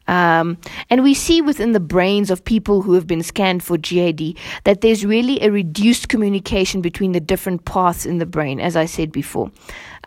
Um, 0.09 0.57
and 0.89 1.03
we 1.03 1.13
see 1.13 1.39
within 1.39 1.73
the 1.73 1.79
brains 1.79 2.31
of 2.31 2.43
people 2.43 2.81
who 2.81 2.93
have 2.93 3.05
been 3.05 3.21
scanned 3.21 3.61
for 3.61 3.77
GAD 3.77 4.35
that 4.63 4.81
there's 4.81 5.05
really 5.05 5.39
a 5.41 5.51
reduced 5.51 6.09
communication 6.09 6.81
between 6.81 7.11
the 7.11 7.19
different 7.19 7.65
paths 7.65 8.07
in 8.07 8.17
the 8.17 8.25
brain, 8.25 8.59
as 8.59 8.75
I 8.75 8.85
said 8.85 9.11
before. 9.11 9.51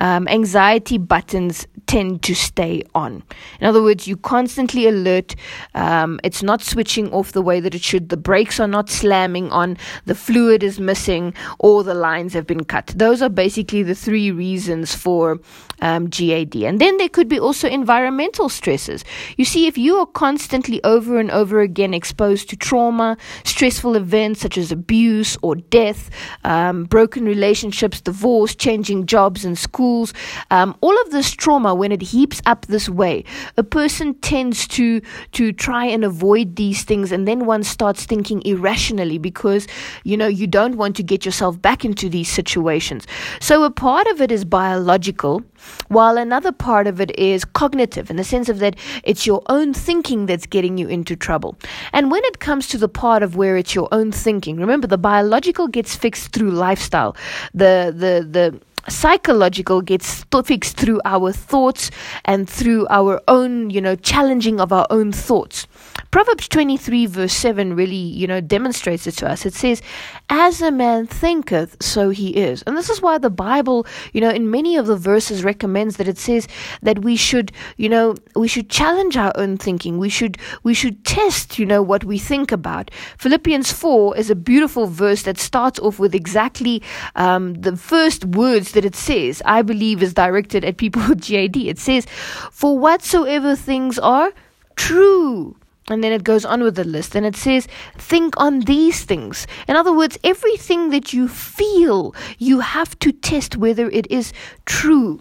Um, 0.01 0.27
anxiety 0.27 0.99
buttons 0.99 1.67
tend 1.87 2.23
to 2.23 2.35
stay 2.35 2.83
on. 2.95 3.23
In 3.61 3.67
other 3.67 3.83
words, 3.83 4.09
you 4.09 4.17
constantly 4.17 4.89
alert. 4.89 5.37
Um, 5.75 6.19
it's 6.25 6.43
not 6.43 6.63
switching 6.63 7.13
off 7.13 7.33
the 7.33 7.43
way 7.43 7.61
that 7.61 7.75
it 7.75 7.83
should. 7.85 8.09
The 8.09 8.17
brakes 8.17 8.59
are 8.59 8.67
not 8.67 8.91
slamming 8.91 9.53
on. 9.53 9.77
The 10.07 10.15
fluid 10.15 10.63
is 10.65 10.81
missing, 10.81 11.35
or 11.61 11.85
the 11.85 11.95
lines 11.95 12.33
have 12.33 12.47
been 12.47 12.65
cut. 12.65 12.87
Those 12.97 13.23
are 13.23 13.29
basically 13.29 13.85
the 13.85 13.95
three 13.95 14.33
reasons 14.33 14.95
for 14.95 15.39
um, 15.81 16.09
GAD. 16.09 16.57
And 16.57 16.81
then 16.81 16.97
there 16.97 17.09
could 17.09 17.29
be 17.29 17.39
also 17.39 17.69
environmental 17.69 18.49
stresses. 18.49 19.05
You 19.37 19.45
see, 19.45 19.67
if 19.67 19.77
you 19.79 19.92
are 19.97 20.07
constantly 20.07 20.83
over 20.85 21.19
and 21.19 21.31
over 21.31 21.61
again 21.61 21.95
exposed 21.95 22.49
to 22.51 22.57
trauma, 22.57 23.17
stressful 23.45 23.97
events 23.97 24.41
such 24.41 24.59
as 24.59 24.73
abuse 24.73 25.37
or 25.43 25.57
death, 25.57 26.11
um, 26.45 26.85
broken 26.85 27.25
relationships, 27.25 28.01
divorce, 28.01 28.55
changing 28.55 29.07
jobs 29.07 29.45
and 29.45 29.59
schools, 29.59 30.13
um, 30.51 30.77
all 30.81 31.01
of 31.03 31.11
this 31.11 31.31
trauma, 31.31 31.75
when 31.75 31.93
it 31.93 32.03
heaps 32.03 32.41
up 32.47 32.67
this 32.67 32.89
way, 32.89 33.25
a 33.57 33.63
person 33.63 34.15
tends 34.15 34.67
to 34.69 35.01
to 35.33 35.53
try 35.53 35.85
and 35.85 36.05
avoid 36.05 36.57
these 36.57 36.85
things, 36.85 37.13
and 37.13 37.27
then 37.27 37.47
one 37.47 37.63
starts 37.63 38.05
thinking 38.05 38.43
irrationally 38.45 39.19
because 39.19 39.67
you 40.05 40.17
know 40.17 40.27
you 40.27 40.47
don't 40.47 40.77
want 40.77 40.97
to 40.97 41.03
get 41.03 41.25
yourself 41.25 41.61
back 41.61 41.85
into 41.85 42.09
these 42.09 42.29
situations. 42.29 43.07
So 43.41 43.65
a 43.65 43.71
part 43.71 44.07
of 44.09 44.21
it 44.21 44.31
is 44.33 44.45
biological 44.45 45.43
while 45.89 46.17
another 46.17 46.53
part 46.53 46.87
of 46.87 47.01
it 47.01 47.17
is 47.19 47.45
cognitive 47.45 48.11
in 48.11 48.17
the 48.17 48.25
sense 48.25 48.49
of 48.49 48.59
that 48.59 48.77
it's 49.05 49.27
your 49.27 49.43
own 49.49 49.75
thinking 49.75 50.27
that's 50.27 50.47
getting 50.47 50.79
you 50.79 50.89
into 50.89 51.17
trouble. 51.17 51.57
And 51.93 52.11
when 52.11 52.25
it 52.25 52.39
comes 52.39 52.69
to 52.69 52.79
the 52.79 52.89
part 52.89 53.23
of 53.23 53.37
where 53.37 53.57
it's 53.57 53.75
your 53.75 53.89
own 53.93 54.13
thinking, 54.13 54.57
remember 54.57 54.87
the 54.87 54.99
biological 54.99 55.69
gets 55.69 55.95
fixed 55.95 56.33
through 56.33 56.51
lifestyle. 56.51 57.17
The 57.55 57.93
the 57.95 58.27
the 58.29 58.61
psychological 58.89 59.81
gets 59.81 60.25
fixed 60.45 60.77
through 60.77 61.01
our 61.05 61.33
thoughts 61.33 61.91
and 62.25 62.49
through 62.49 62.87
our 62.91 63.21
own, 63.29 63.71
you 63.71 63.81
know, 63.81 63.95
challenging 63.95 64.61
of 64.61 64.73
our 64.73 64.87
own 64.91 65.13
thoughts. 65.13 65.67
Proverbs 66.11 66.49
23 66.49 67.07
verse 67.07 67.33
7 67.33 67.75
really, 67.75 67.95
you 67.95 68.27
know, 68.27 68.41
demonstrates 68.41 69.07
it 69.07 69.13
to 69.13 69.29
us. 69.29 69.47
It 69.47 69.55
says, 69.55 69.81
as 70.29 70.61
a 70.61 70.71
man 70.71 71.07
thinketh, 71.07 71.83
so 71.83 72.11
he 72.11 72.37
is. 72.37 72.63
And 72.63 72.77
this 72.77 72.91
is 72.91 73.01
why 73.01 73.19
the 73.19 73.31
Bible, 73.31 73.87
you 74.13 74.21
know, 74.21 74.31
in 74.31 74.51
many 74.51 74.77
of 74.77 74.87
the 74.87 74.97
verses 74.97 75.45
recommends 75.45 75.97
that 75.97 76.09
it 76.09 76.19
says 76.19 76.49
that 76.83 77.01
we 77.01 77.17
should, 77.17 77.53
you 77.77 77.89
know, 77.89 78.15
we 78.35 78.49
should 78.49 78.69
challenge 78.69 79.17
our 79.17 79.33
own 79.37 79.57
thinking. 79.57 79.99
We 79.99 80.09
should, 80.09 80.39
we 80.63 80.75
should 80.75 81.05
test, 81.05 81.59
you 81.59 81.67
know, 81.67 81.83
what 81.83 82.05
we 82.05 82.19
think 82.19 82.53
about. 82.53 82.91
Philippians 83.19 83.73
4 83.73 84.17
is 84.17 84.31
a 84.31 84.35
beautiful 84.35 84.87
verse 84.87 85.23
that 85.23 85.39
starts 85.39 85.79
off 85.79 85.99
with 85.99 86.15
exactly 86.15 86.83
um, 87.15 87.55
the 87.55 87.77
first 87.77 88.25
words 88.25 88.72
that 88.73 88.85
it 88.85 88.97
says, 88.97 89.43
I 89.45 89.63
believe 89.63 90.03
is 90.03 90.15
directed 90.15 90.65
at 90.65 90.77
people 90.77 91.03
with 91.09 91.27
GAD. 91.27 91.57
It 91.57 91.79
says, 91.79 92.07
For 92.51 92.79
whatsoever 92.79 93.57
things 93.57 93.99
are 93.99 94.33
true. 94.77 95.57
And 95.89 96.03
then 96.03 96.13
it 96.13 96.25
goes 96.25 96.45
on 96.45 96.63
with 96.63 96.77
the 96.77 96.85
list 96.85 97.17
and 97.17 97.27
it 97.27 97.35
says, 97.35 97.67
think 97.99 98.35
on 98.41 98.61
these 98.61 99.05
things. 99.05 99.47
In 99.67 99.75
other 99.75 99.93
words, 99.93 100.17
everything 100.23 100.91
that 100.91 101.13
you 101.13 101.27
feel, 101.29 102.15
you 102.39 102.61
have 102.61 102.97
to 103.01 103.11
test 103.11 103.57
whether 103.57 103.91
it 103.91 104.11
is 104.11 104.33
true. 104.65 105.21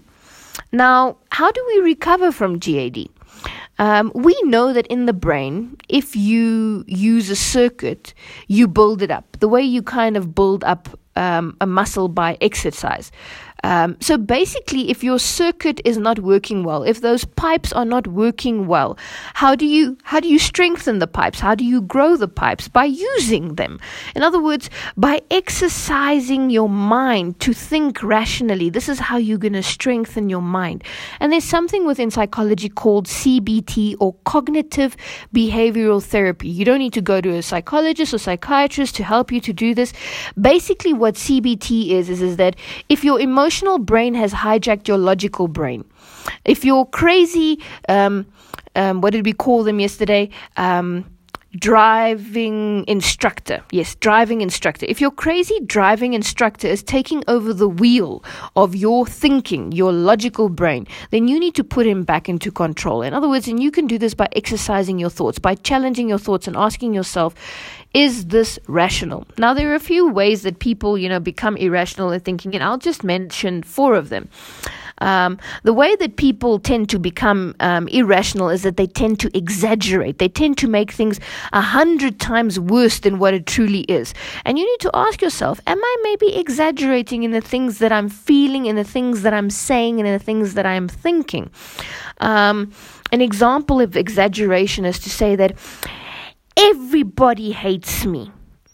Now, 0.72 1.18
how 1.32 1.52
do 1.52 1.66
we 1.68 1.82
recover 1.82 2.32
from 2.32 2.60
GAD? 2.60 3.08
Um, 3.80 4.12
we 4.14 4.40
know 4.44 4.74
that 4.74 4.86
in 4.88 5.08
the 5.08 5.14
brain, 5.14 5.76
if 5.90 6.16
you 6.16 6.84
use 6.88 7.32
a 7.32 7.36
circuit, 7.36 8.14
you 8.48 8.68
build 8.68 9.02
it 9.02 9.10
up. 9.10 9.38
The 9.40 9.48
way 9.48 9.64
you 9.64 9.82
kind 9.82 10.16
of 10.16 10.36
build 10.36 10.64
up 10.64 10.90
um, 11.16 11.58
a 11.62 11.66
muscle 11.66 12.08
by 12.08 12.38
exercise. 12.42 13.12
Um, 13.64 13.98
so 14.00 14.18
basically, 14.18 14.90
if 14.90 15.04
your 15.04 15.20
circuit 15.20 15.82
is 15.86 15.98
not 15.98 16.20
working 16.20 16.64
well, 16.64 16.84
if 16.84 17.02
those 17.02 17.26
pipes 17.26 17.72
are 17.72 17.86
not 17.86 18.08
working 18.08 18.68
well, 18.68 18.98
how 19.36 19.56
do 19.56 19.66
you 19.66 19.98
how 20.04 20.20
do 20.20 20.28
you 20.28 20.40
strengthen 20.40 21.00
the 21.00 21.08
pipes? 21.08 21.40
How 21.40 21.54
do 21.56 21.64
you 21.64 21.82
grow 21.82 22.16
the 22.16 22.28
pipes 22.28 22.68
by 22.68 22.86
using 22.86 23.56
them? 23.56 23.80
In 24.16 24.24
other 24.24 24.42
words, 24.42 24.70
by 24.98 25.22
exercising 25.30 26.50
your 26.50 26.70
mind 26.70 27.40
to 27.42 27.54
think 27.54 28.02
rationally. 28.02 28.70
This 28.70 28.90
is 28.90 29.00
how 29.00 29.18
you're 29.18 29.38
going 29.38 29.54
to 29.54 29.64
strengthen 29.64 30.30
your 30.30 30.42
mind. 30.42 30.84
And 31.20 31.32
there's 31.32 31.44
something 31.44 31.86
within 31.86 32.10
psychology 32.10 32.70
called 32.70 33.06
CBT 33.06 33.96
or 34.00 34.16
cognitive 34.26 34.98
behavioral 35.34 36.04
therapy. 36.04 36.50
You 36.50 36.66
don't 36.66 36.80
need 36.80 36.94
to 36.94 37.02
go 37.02 37.22
to 37.22 37.30
a 37.30 37.42
psychologist 37.42 38.14
or 38.14 38.18
psychiatrist 38.18 38.96
to 38.96 39.04
help 39.04 39.32
you 39.32 39.40
to 39.42 39.54
do 39.54 39.76
this. 39.76 39.94
Basically, 40.40 40.94
what 40.94 41.16
CBT 41.16 41.92
is 41.92 42.10
is, 42.10 42.22
is 42.22 42.38
that 42.38 42.56
if 42.90 43.04
your 43.04 43.20
emotions 43.20 43.51
emotional 43.52 43.80
brain 43.80 44.14
has 44.14 44.32
hijacked 44.32 44.88
your 44.88 44.98
logical 44.98 45.50
brain. 45.50 45.84
If 46.46 46.64
you're 46.64 46.86
crazy, 46.86 47.60
um, 47.90 48.26
um, 48.78 49.02
what 49.02 49.12
did 49.12 49.26
we 49.26 49.34
call 49.34 49.66
them 49.66 49.82
yesterday? 49.82 50.30
Um, 50.56 51.04
driving 51.58 52.86
instructor. 52.88 53.62
Yes, 53.72 53.96
driving 53.96 54.40
instructor. 54.40 54.86
If 54.88 55.02
your 55.02 55.12
crazy 55.12 55.60
driving 55.66 56.14
instructor 56.14 56.66
is 56.70 56.82
taking 56.82 57.26
over 57.28 57.54
the 57.54 57.68
wheel 57.68 58.24
of 58.56 58.74
your 58.74 59.06
thinking, 59.06 59.74
your 59.74 59.92
logical 59.92 60.48
brain, 60.48 60.88
then 61.10 61.28
you 61.28 61.38
need 61.38 61.56
to 61.56 61.64
put 61.66 61.86
him 61.86 62.04
back 62.04 62.30
into 62.30 62.54
control. 62.54 63.02
In 63.02 63.14
other 63.14 63.28
words, 63.28 63.50
and 63.50 63.62
you 63.62 63.70
can 63.70 63.86
do 63.86 63.98
this 63.98 64.14
by 64.14 64.30
exercising 64.34 64.98
your 64.98 65.10
thoughts, 65.10 65.40
by 65.40 65.56
challenging 65.56 66.08
your 66.08 66.20
thoughts 66.20 66.48
and 66.48 66.56
asking 66.56 66.94
yourself, 66.94 67.36
is 67.94 68.28
this 68.28 68.58
rational? 68.68 69.28
Now, 69.38 69.54
there 69.54 69.72
are 69.72 69.76
a 69.76 69.80
few 69.80 70.10
ways 70.10 70.44
that 70.44 70.60
people, 70.60 70.98
you 70.98 71.10
know, 71.10 71.20
become 71.20 71.58
irrational 71.58 72.12
in 72.12 72.22
thinking, 72.22 72.54
and 72.56 72.64
I'll 72.64 72.78
just 72.78 73.04
mention 73.04 73.64
four 73.64 73.96
of 73.96 74.10
them. 74.10 74.30
Um, 75.00 75.40
the 75.64 75.74
way 75.74 75.96
that 75.96 76.16
people 76.16 76.60
tend 76.60 76.88
to 76.90 77.00
become 77.00 77.56
um, 77.60 77.88
irrational 77.88 78.50
is 78.50 78.62
that 78.62 78.78
they 78.78 78.86
tend 78.86 79.20
to 79.22 79.36
exaggerate. 79.36 80.20
They 80.20 80.30
tend 80.30 80.60
to 80.60 80.68
make 80.68 80.92
things 80.92 81.20
a 81.54 81.62
hundred 81.62 82.20
times 82.20 82.60
worse 82.60 83.00
than 83.00 83.18
what 83.18 83.34
it 83.34 83.48
truly 83.48 83.82
is. 83.82 84.14
And 84.46 84.60
you 84.60 84.66
need 84.66 84.80
to 84.82 84.92
ask 84.94 85.22
yourself, 85.22 85.60
am 85.66 85.80
I 85.84 85.98
maybe 86.04 86.36
exaggerating 86.36 87.24
in 87.24 87.32
the 87.32 87.42
things 87.42 87.80
that 87.80 87.92
I'm 87.92 88.10
feeling, 88.10 88.68
in 88.68 88.76
the 88.76 88.84
things 88.84 89.24
that 89.24 89.34
I'm 89.34 89.50
saying, 89.50 90.00
and 90.00 90.08
in 90.08 90.14
the 90.14 90.24
things 90.24 90.54
that 90.54 90.68
I'm 90.68 90.88
thinking? 90.88 91.50
Um, 92.20 92.72
an 93.12 93.22
example 93.22 93.82
of 93.82 93.98
exaggeration 93.98 94.86
is 94.86 95.00
to 95.00 95.10
say 95.10 95.36
that 95.36 95.58
everybody 96.58 97.52
hates 97.52 98.06
me. 98.06 98.32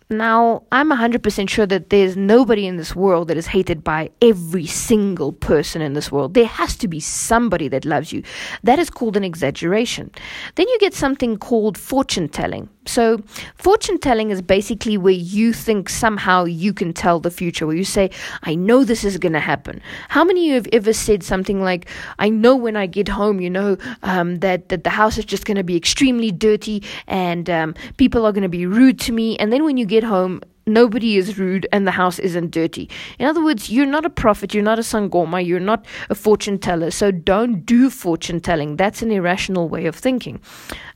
Now, 0.09 0.63
I'm 0.71 0.89
100% 0.89 1.49
sure 1.49 1.65
that 1.65 1.89
there's 1.89 2.15
nobody 2.15 2.65
in 2.65 2.77
this 2.77 2.95
world 2.95 3.27
that 3.27 3.35
is 3.35 3.47
hated 3.47 3.83
by 3.83 4.09
every 4.21 4.65
single 4.65 5.33
person 5.33 5.81
in 5.81 5.93
this 5.93 6.09
world. 6.09 6.33
There 6.33 6.45
has 6.45 6.77
to 6.77 6.87
be 6.87 7.01
somebody 7.01 7.67
that 7.67 7.83
loves 7.83 8.13
you. 8.13 8.23
That 8.63 8.79
is 8.79 8.89
called 8.89 9.17
an 9.17 9.25
exaggeration. 9.25 10.11
Then 10.55 10.69
you 10.69 10.79
get 10.79 10.93
something 10.93 11.37
called 11.37 11.77
fortune 11.77 12.29
telling. 12.29 12.69
So, 12.87 13.21
fortune 13.55 13.99
telling 13.99 14.31
is 14.31 14.41
basically 14.41 14.97
where 14.97 15.13
you 15.13 15.53
think 15.53 15.89
somehow 15.89 16.45
you 16.45 16.73
can 16.73 16.93
tell 16.93 17.19
the 17.19 17.31
future, 17.31 17.67
where 17.67 17.75
you 17.75 17.83
say, 17.83 18.09
I 18.43 18.55
know 18.55 18.83
this 18.83 19.03
is 19.03 19.17
going 19.17 19.33
to 19.33 19.39
happen. 19.39 19.81
How 20.09 20.23
many 20.23 20.41
of 20.41 20.47
you 20.47 20.53
have 20.55 20.67
ever 20.71 20.93
said 20.93 21.23
something 21.23 21.61
like, 21.61 21.87
I 22.19 22.29
know 22.29 22.55
when 22.55 22.75
I 22.75 22.87
get 22.87 23.07
home, 23.07 23.41
you 23.41 23.49
know, 23.49 23.77
um, 24.03 24.39
that, 24.39 24.69
that 24.69 24.83
the 24.83 24.89
house 24.89 25.17
is 25.17 25.25
just 25.25 25.45
going 25.45 25.57
to 25.57 25.63
be 25.63 25.75
extremely 25.75 26.31
dirty 26.31 26.83
and 27.07 27.49
um, 27.49 27.75
people 27.97 28.25
are 28.25 28.31
going 28.31 28.43
to 28.43 28.49
be 28.49 28.65
rude 28.65 28.99
to 29.01 29.11
me. 29.11 29.37
And 29.37 29.51
then 29.51 29.63
when 29.63 29.77
you 29.77 29.85
get 29.85 30.03
home, 30.03 30.41
nobody 30.67 31.17
is 31.17 31.37
rude 31.37 31.67
and 31.71 31.87
the 31.87 31.91
house 31.91 32.19
isn't 32.19 32.51
dirty. 32.51 32.89
In 33.17 33.25
other 33.25 33.43
words, 33.43 33.69
you're 33.69 33.85
not 33.85 34.05
a 34.05 34.09
prophet, 34.09 34.53
you're 34.53 34.63
not 34.63 34.79
a 34.79 34.83
sangoma, 34.83 35.45
you're 35.45 35.59
not 35.59 35.85
a 36.09 36.15
fortune 36.15 36.59
teller. 36.59 36.91
So 36.91 37.11
don't 37.11 37.65
do 37.65 37.89
fortune 37.89 38.39
telling. 38.39 38.75
That's 38.75 39.01
an 39.01 39.11
irrational 39.11 39.69
way 39.69 39.85
of 39.85 39.95
thinking. 39.95 40.41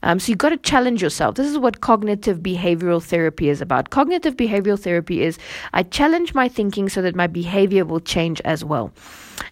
Um, 0.02 0.18
so 0.18 0.30
you've 0.30 0.38
got 0.38 0.50
to 0.50 0.56
challenge 0.58 1.02
yourself. 1.02 1.34
This 1.36 1.48
is 1.48 1.58
what 1.58 1.80
cognitive 1.80 2.40
behavioral 2.40 3.02
therapy 3.02 3.48
is 3.48 3.60
about. 3.60 3.90
Cognitive 3.90 4.36
behavioral 4.36 4.78
therapy 4.78 5.22
is 5.22 5.38
I 5.72 5.82
challenge 5.82 6.34
my 6.34 6.48
thinking 6.48 6.88
so 6.88 7.02
that 7.02 7.16
my 7.16 7.26
behavior 7.26 7.84
will 7.84 8.00
change 8.00 8.40
as 8.42 8.64
well. 8.64 8.92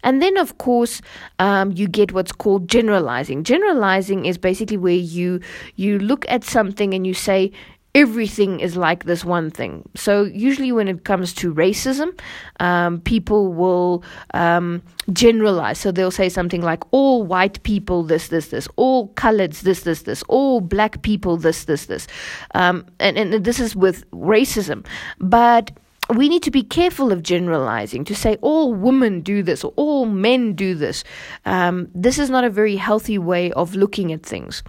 And 0.02 0.22
then, 0.22 0.36
of 0.36 0.58
course, 0.58 1.00
um, 1.38 1.72
you 1.72 1.88
get 1.88 2.12
what's 2.12 2.32
called 2.32 2.68
generalizing. 2.68 3.44
Generalizing 3.44 4.24
is 4.26 4.38
basically 4.38 4.76
where 4.76 4.92
you 4.92 5.40
you 5.76 5.98
look 5.98 6.24
at 6.28 6.44
something 6.44 6.94
and 6.94 7.06
you 7.06 7.14
say, 7.14 7.52
everything 7.94 8.60
is 8.60 8.76
like 8.76 9.04
this 9.04 9.24
one 9.24 9.50
thing. 9.50 9.88
So, 9.94 10.24
usually, 10.24 10.72
when 10.72 10.88
it 10.88 11.04
comes 11.04 11.32
to 11.34 11.52
racism, 11.52 12.18
um, 12.60 13.00
people 13.00 13.52
will 13.52 14.04
um, 14.34 14.82
generalize. 15.12 15.78
So, 15.78 15.92
they'll 15.92 16.10
say 16.10 16.28
something 16.28 16.62
like, 16.62 16.82
all 16.92 17.24
white 17.24 17.62
people, 17.62 18.02
this, 18.02 18.28
this, 18.28 18.48
this, 18.48 18.68
all 18.76 19.08
coloreds, 19.14 19.60
this, 19.60 19.82
this, 19.82 20.02
this, 20.02 20.22
all 20.28 20.60
black 20.60 21.02
people, 21.02 21.36
this, 21.36 21.64
this, 21.64 21.86
this. 21.86 22.06
Um, 22.54 22.86
and, 22.98 23.16
and 23.18 23.44
this 23.44 23.60
is 23.60 23.74
with 23.74 24.08
racism. 24.10 24.86
But 25.18 25.72
we 26.14 26.28
need 26.28 26.42
to 26.42 26.50
be 26.50 26.62
careful 26.62 27.12
of 27.12 27.22
generalizing 27.22 28.04
to 28.04 28.14
say 28.14 28.36
all 28.40 28.74
women 28.74 29.20
do 29.20 29.42
this 29.42 29.62
or 29.62 29.72
all 29.76 30.06
men 30.06 30.54
do 30.54 30.74
this. 30.74 31.04
Um, 31.44 31.88
this 31.94 32.18
is 32.18 32.30
not 32.30 32.44
a 32.44 32.50
very 32.50 32.76
healthy 32.76 33.18
way 33.18 33.52
of 33.52 33.74
looking 33.74 34.12
at 34.12 34.24
things. 34.24 34.62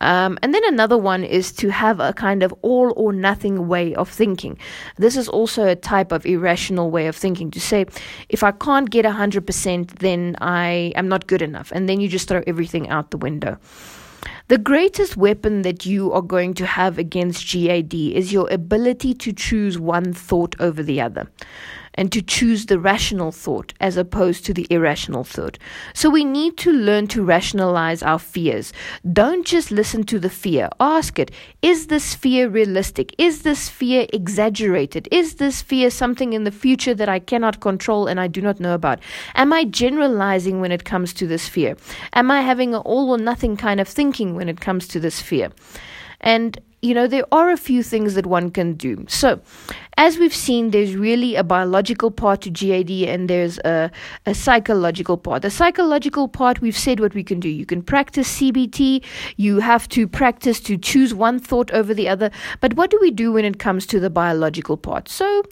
Um, 0.00 0.38
and 0.42 0.52
then 0.54 0.62
another 0.66 0.98
one 0.98 1.24
is 1.24 1.52
to 1.52 1.70
have 1.70 2.00
a 2.00 2.12
kind 2.12 2.42
of 2.42 2.54
all 2.62 2.92
or 2.96 3.12
nothing 3.12 3.68
way 3.68 3.94
of 3.94 4.08
thinking. 4.08 4.58
This 4.96 5.16
is 5.16 5.28
also 5.28 5.66
a 5.66 5.76
type 5.76 6.12
of 6.12 6.26
irrational 6.26 6.90
way 6.90 7.06
of 7.06 7.16
thinking 7.16 7.50
to 7.52 7.60
say, 7.60 7.86
if 8.28 8.42
I 8.42 8.52
can't 8.52 8.90
get 8.90 9.04
100%, 9.04 9.98
then 9.98 10.36
I 10.40 10.92
am 10.94 11.08
not 11.08 11.26
good 11.26 11.42
enough. 11.42 11.72
And 11.72 11.88
then 11.88 12.00
you 12.00 12.08
just 12.08 12.28
throw 12.28 12.42
everything 12.46 12.88
out 12.88 13.10
the 13.10 13.18
window. 13.18 13.58
The 14.48 14.58
greatest 14.58 15.16
weapon 15.16 15.62
that 15.62 15.86
you 15.86 16.12
are 16.12 16.22
going 16.22 16.54
to 16.54 16.66
have 16.66 16.98
against 16.98 17.52
GAD 17.52 17.94
is 17.94 18.32
your 18.32 18.48
ability 18.52 19.14
to 19.14 19.32
choose 19.32 19.78
one 19.78 20.12
thought 20.12 20.54
over 20.60 20.82
the 20.82 21.00
other 21.00 21.28
and 21.96 22.12
to 22.12 22.22
choose 22.22 22.66
the 22.66 22.78
rational 22.78 23.32
thought 23.32 23.72
as 23.80 23.96
opposed 23.96 24.44
to 24.44 24.54
the 24.54 24.66
irrational 24.70 25.24
thought. 25.24 25.58
So 25.94 26.10
we 26.10 26.24
need 26.24 26.56
to 26.58 26.72
learn 26.72 27.06
to 27.08 27.24
rationalize 27.24 28.02
our 28.02 28.18
fears. 28.18 28.72
Don't 29.12 29.46
just 29.46 29.70
listen 29.70 30.04
to 30.04 30.18
the 30.18 30.30
fear. 30.30 30.68
Ask 30.80 31.18
it 31.18 31.30
Is 31.62 31.86
this 31.88 32.14
fear 32.14 32.48
realistic? 32.48 33.14
Is 33.18 33.42
this 33.42 33.68
fear 33.68 34.06
exaggerated? 34.12 35.08
Is 35.10 35.36
this 35.36 35.62
fear 35.62 35.90
something 35.90 36.32
in 36.32 36.44
the 36.44 36.50
future 36.50 36.94
that 36.94 37.08
I 37.08 37.18
cannot 37.18 37.60
control 37.60 38.06
and 38.06 38.20
I 38.20 38.28
do 38.28 38.40
not 38.40 38.60
know 38.60 38.74
about? 38.74 39.00
Am 39.34 39.52
I 39.52 39.64
generalizing 39.64 40.60
when 40.60 40.72
it 40.72 40.84
comes 40.84 41.12
to 41.14 41.26
this 41.26 41.48
fear? 41.48 41.76
Am 42.12 42.30
I 42.30 42.42
having 42.42 42.74
an 42.74 42.82
all 42.82 43.10
or 43.10 43.18
nothing 43.18 43.56
kind 43.56 43.80
of 43.80 43.88
thinking 43.88 44.34
when 44.34 44.48
it 44.48 44.60
comes 44.60 44.88
to 44.88 45.00
this 45.00 45.20
fear? 45.20 45.50
And 46.20 46.60
you 46.82 46.94
know, 46.94 47.06
there 47.06 47.24
are 47.32 47.50
a 47.50 47.56
few 47.56 47.82
things 47.82 48.14
that 48.14 48.26
one 48.26 48.50
can 48.50 48.74
do. 48.74 49.04
So, 49.08 49.40
as 49.98 50.18
we've 50.18 50.34
seen, 50.34 50.72
there's 50.72 50.94
really 50.94 51.36
a 51.36 51.42
biological 51.42 52.10
part 52.10 52.42
to 52.42 52.50
GAD 52.50 52.90
and 53.08 53.30
there's 53.30 53.58
a, 53.60 53.90
a 54.26 54.34
psychological 54.34 55.16
part. 55.16 55.40
The 55.40 55.50
psychological 55.50 56.28
part, 56.28 56.60
we've 56.60 56.76
said 56.76 57.00
what 57.00 57.14
we 57.14 57.24
can 57.24 57.40
do. 57.40 57.48
You 57.48 57.64
can 57.64 57.82
practice 57.82 58.38
CBT, 58.38 59.02
you 59.38 59.60
have 59.60 59.88
to 59.90 60.06
practice 60.06 60.60
to 60.60 60.76
choose 60.76 61.14
one 61.14 61.38
thought 61.38 61.70
over 61.72 61.94
the 61.94 62.10
other. 62.10 62.30
But 62.60 62.74
what 62.74 62.90
do 62.90 62.98
we 63.00 63.10
do 63.10 63.32
when 63.32 63.46
it 63.46 63.58
comes 63.58 63.86
to 63.86 63.98
the 63.98 64.10
biological 64.10 64.76
part? 64.76 65.08
So, 65.08 65.42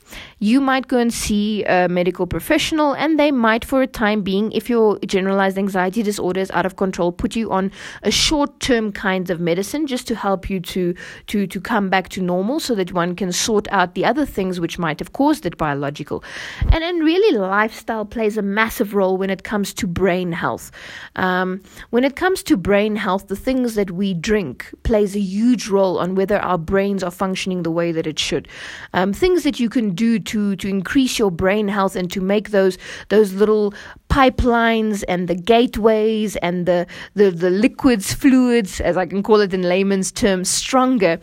you 0.40 0.60
might 0.60 0.88
go 0.88 0.98
and 0.98 1.12
see 1.12 1.64
a 1.64 1.88
medical 1.88 2.26
professional, 2.26 2.92
and 2.92 3.18
they 3.18 3.32
might, 3.32 3.64
for 3.64 3.80
a 3.80 3.86
time 3.86 4.20
being, 4.20 4.52
if 4.52 4.68
your 4.68 4.98
generalized 5.06 5.56
anxiety 5.56 6.02
disorder 6.02 6.40
is 6.40 6.50
out 6.50 6.66
of 6.66 6.76
control, 6.76 7.12
put 7.12 7.34
you 7.34 7.50
on 7.50 7.72
a 8.02 8.10
short 8.10 8.60
term 8.60 8.92
kinds 8.92 9.30
of 9.30 9.40
medicine 9.40 9.86
just 9.86 10.06
to 10.08 10.14
help 10.14 10.50
you 10.50 10.60
to, 10.60 10.94
to, 11.28 11.46
to 11.46 11.60
come 11.62 11.88
back 11.88 12.10
to 12.10 12.20
normal 12.20 12.60
so 12.60 12.74
that 12.74 12.92
one 12.92 13.16
can 13.16 13.32
sort 13.32 13.66
out 13.72 13.94
the 13.94 14.04
other 14.04 14.26
things 14.34 14.60
which 14.60 14.78
might 14.78 14.98
have 14.98 15.12
caused 15.12 15.46
it 15.46 15.56
biological. 15.56 16.22
And 16.60 16.82
then 16.82 16.98
really 16.98 17.38
lifestyle 17.38 18.04
plays 18.04 18.36
a 18.36 18.42
massive 18.42 18.94
role 18.94 19.16
when 19.16 19.30
it 19.30 19.44
comes 19.44 19.72
to 19.74 19.86
brain 19.86 20.32
health. 20.32 20.70
Um, 21.16 21.62
when 21.90 22.04
it 22.04 22.16
comes 22.16 22.42
to 22.44 22.56
brain 22.56 22.96
health, 22.96 23.28
the 23.28 23.36
things 23.36 23.74
that 23.76 23.90
we 23.90 24.14
drink 24.14 24.72
plays 24.82 25.16
a 25.16 25.20
huge 25.20 25.68
role 25.68 25.98
on 25.98 26.14
whether 26.14 26.38
our 26.38 26.58
brains 26.58 27.02
are 27.02 27.10
functioning 27.10 27.62
the 27.62 27.70
way 27.70 27.92
that 27.92 28.06
it 28.06 28.18
should. 28.18 28.48
Um, 28.92 29.12
things 29.12 29.42
that 29.44 29.60
you 29.60 29.68
can 29.68 29.94
do 29.94 30.18
to 30.18 30.56
to 30.56 30.68
increase 30.68 31.18
your 31.18 31.30
brain 31.30 31.68
health 31.68 31.96
and 31.96 32.10
to 32.12 32.20
make 32.20 32.50
those 32.50 32.76
those 33.08 33.32
little 33.32 33.74
pipelines 34.14 35.02
and 35.08 35.26
the 35.26 35.34
gateways 35.34 36.36
and 36.36 36.66
the, 36.66 36.86
the, 37.14 37.32
the 37.32 37.50
liquids, 37.50 38.14
fluids, 38.14 38.80
as 38.80 38.96
I 38.96 39.06
can 39.06 39.24
call 39.24 39.40
it 39.40 39.52
in 39.52 39.62
layman's 39.62 40.12
terms, 40.12 40.48
stronger, 40.48 41.18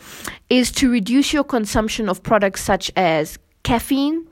is 0.50 0.74
to 0.74 0.91
reduce 0.91 1.32
your 1.32 1.45
consumption 1.45 2.10
of 2.10 2.21
products 2.21 2.62
such 2.62 2.91
as 3.02 3.38
caffeine, 3.64 4.28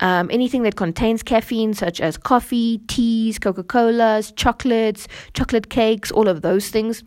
um, 0.00 0.28
anything 0.30 0.62
that 0.62 0.76
contains 0.76 1.22
caffeine, 1.22 1.74
such 1.74 2.00
as 2.00 2.16
coffee, 2.16 2.78
teas, 2.86 3.38
Coca 3.38 3.62
Colas, 3.62 4.32
chocolates, 4.32 5.08
chocolate 5.32 5.70
cakes, 5.70 6.10
all 6.10 6.28
of 6.28 6.42
those 6.42 6.68
things. 6.68 7.02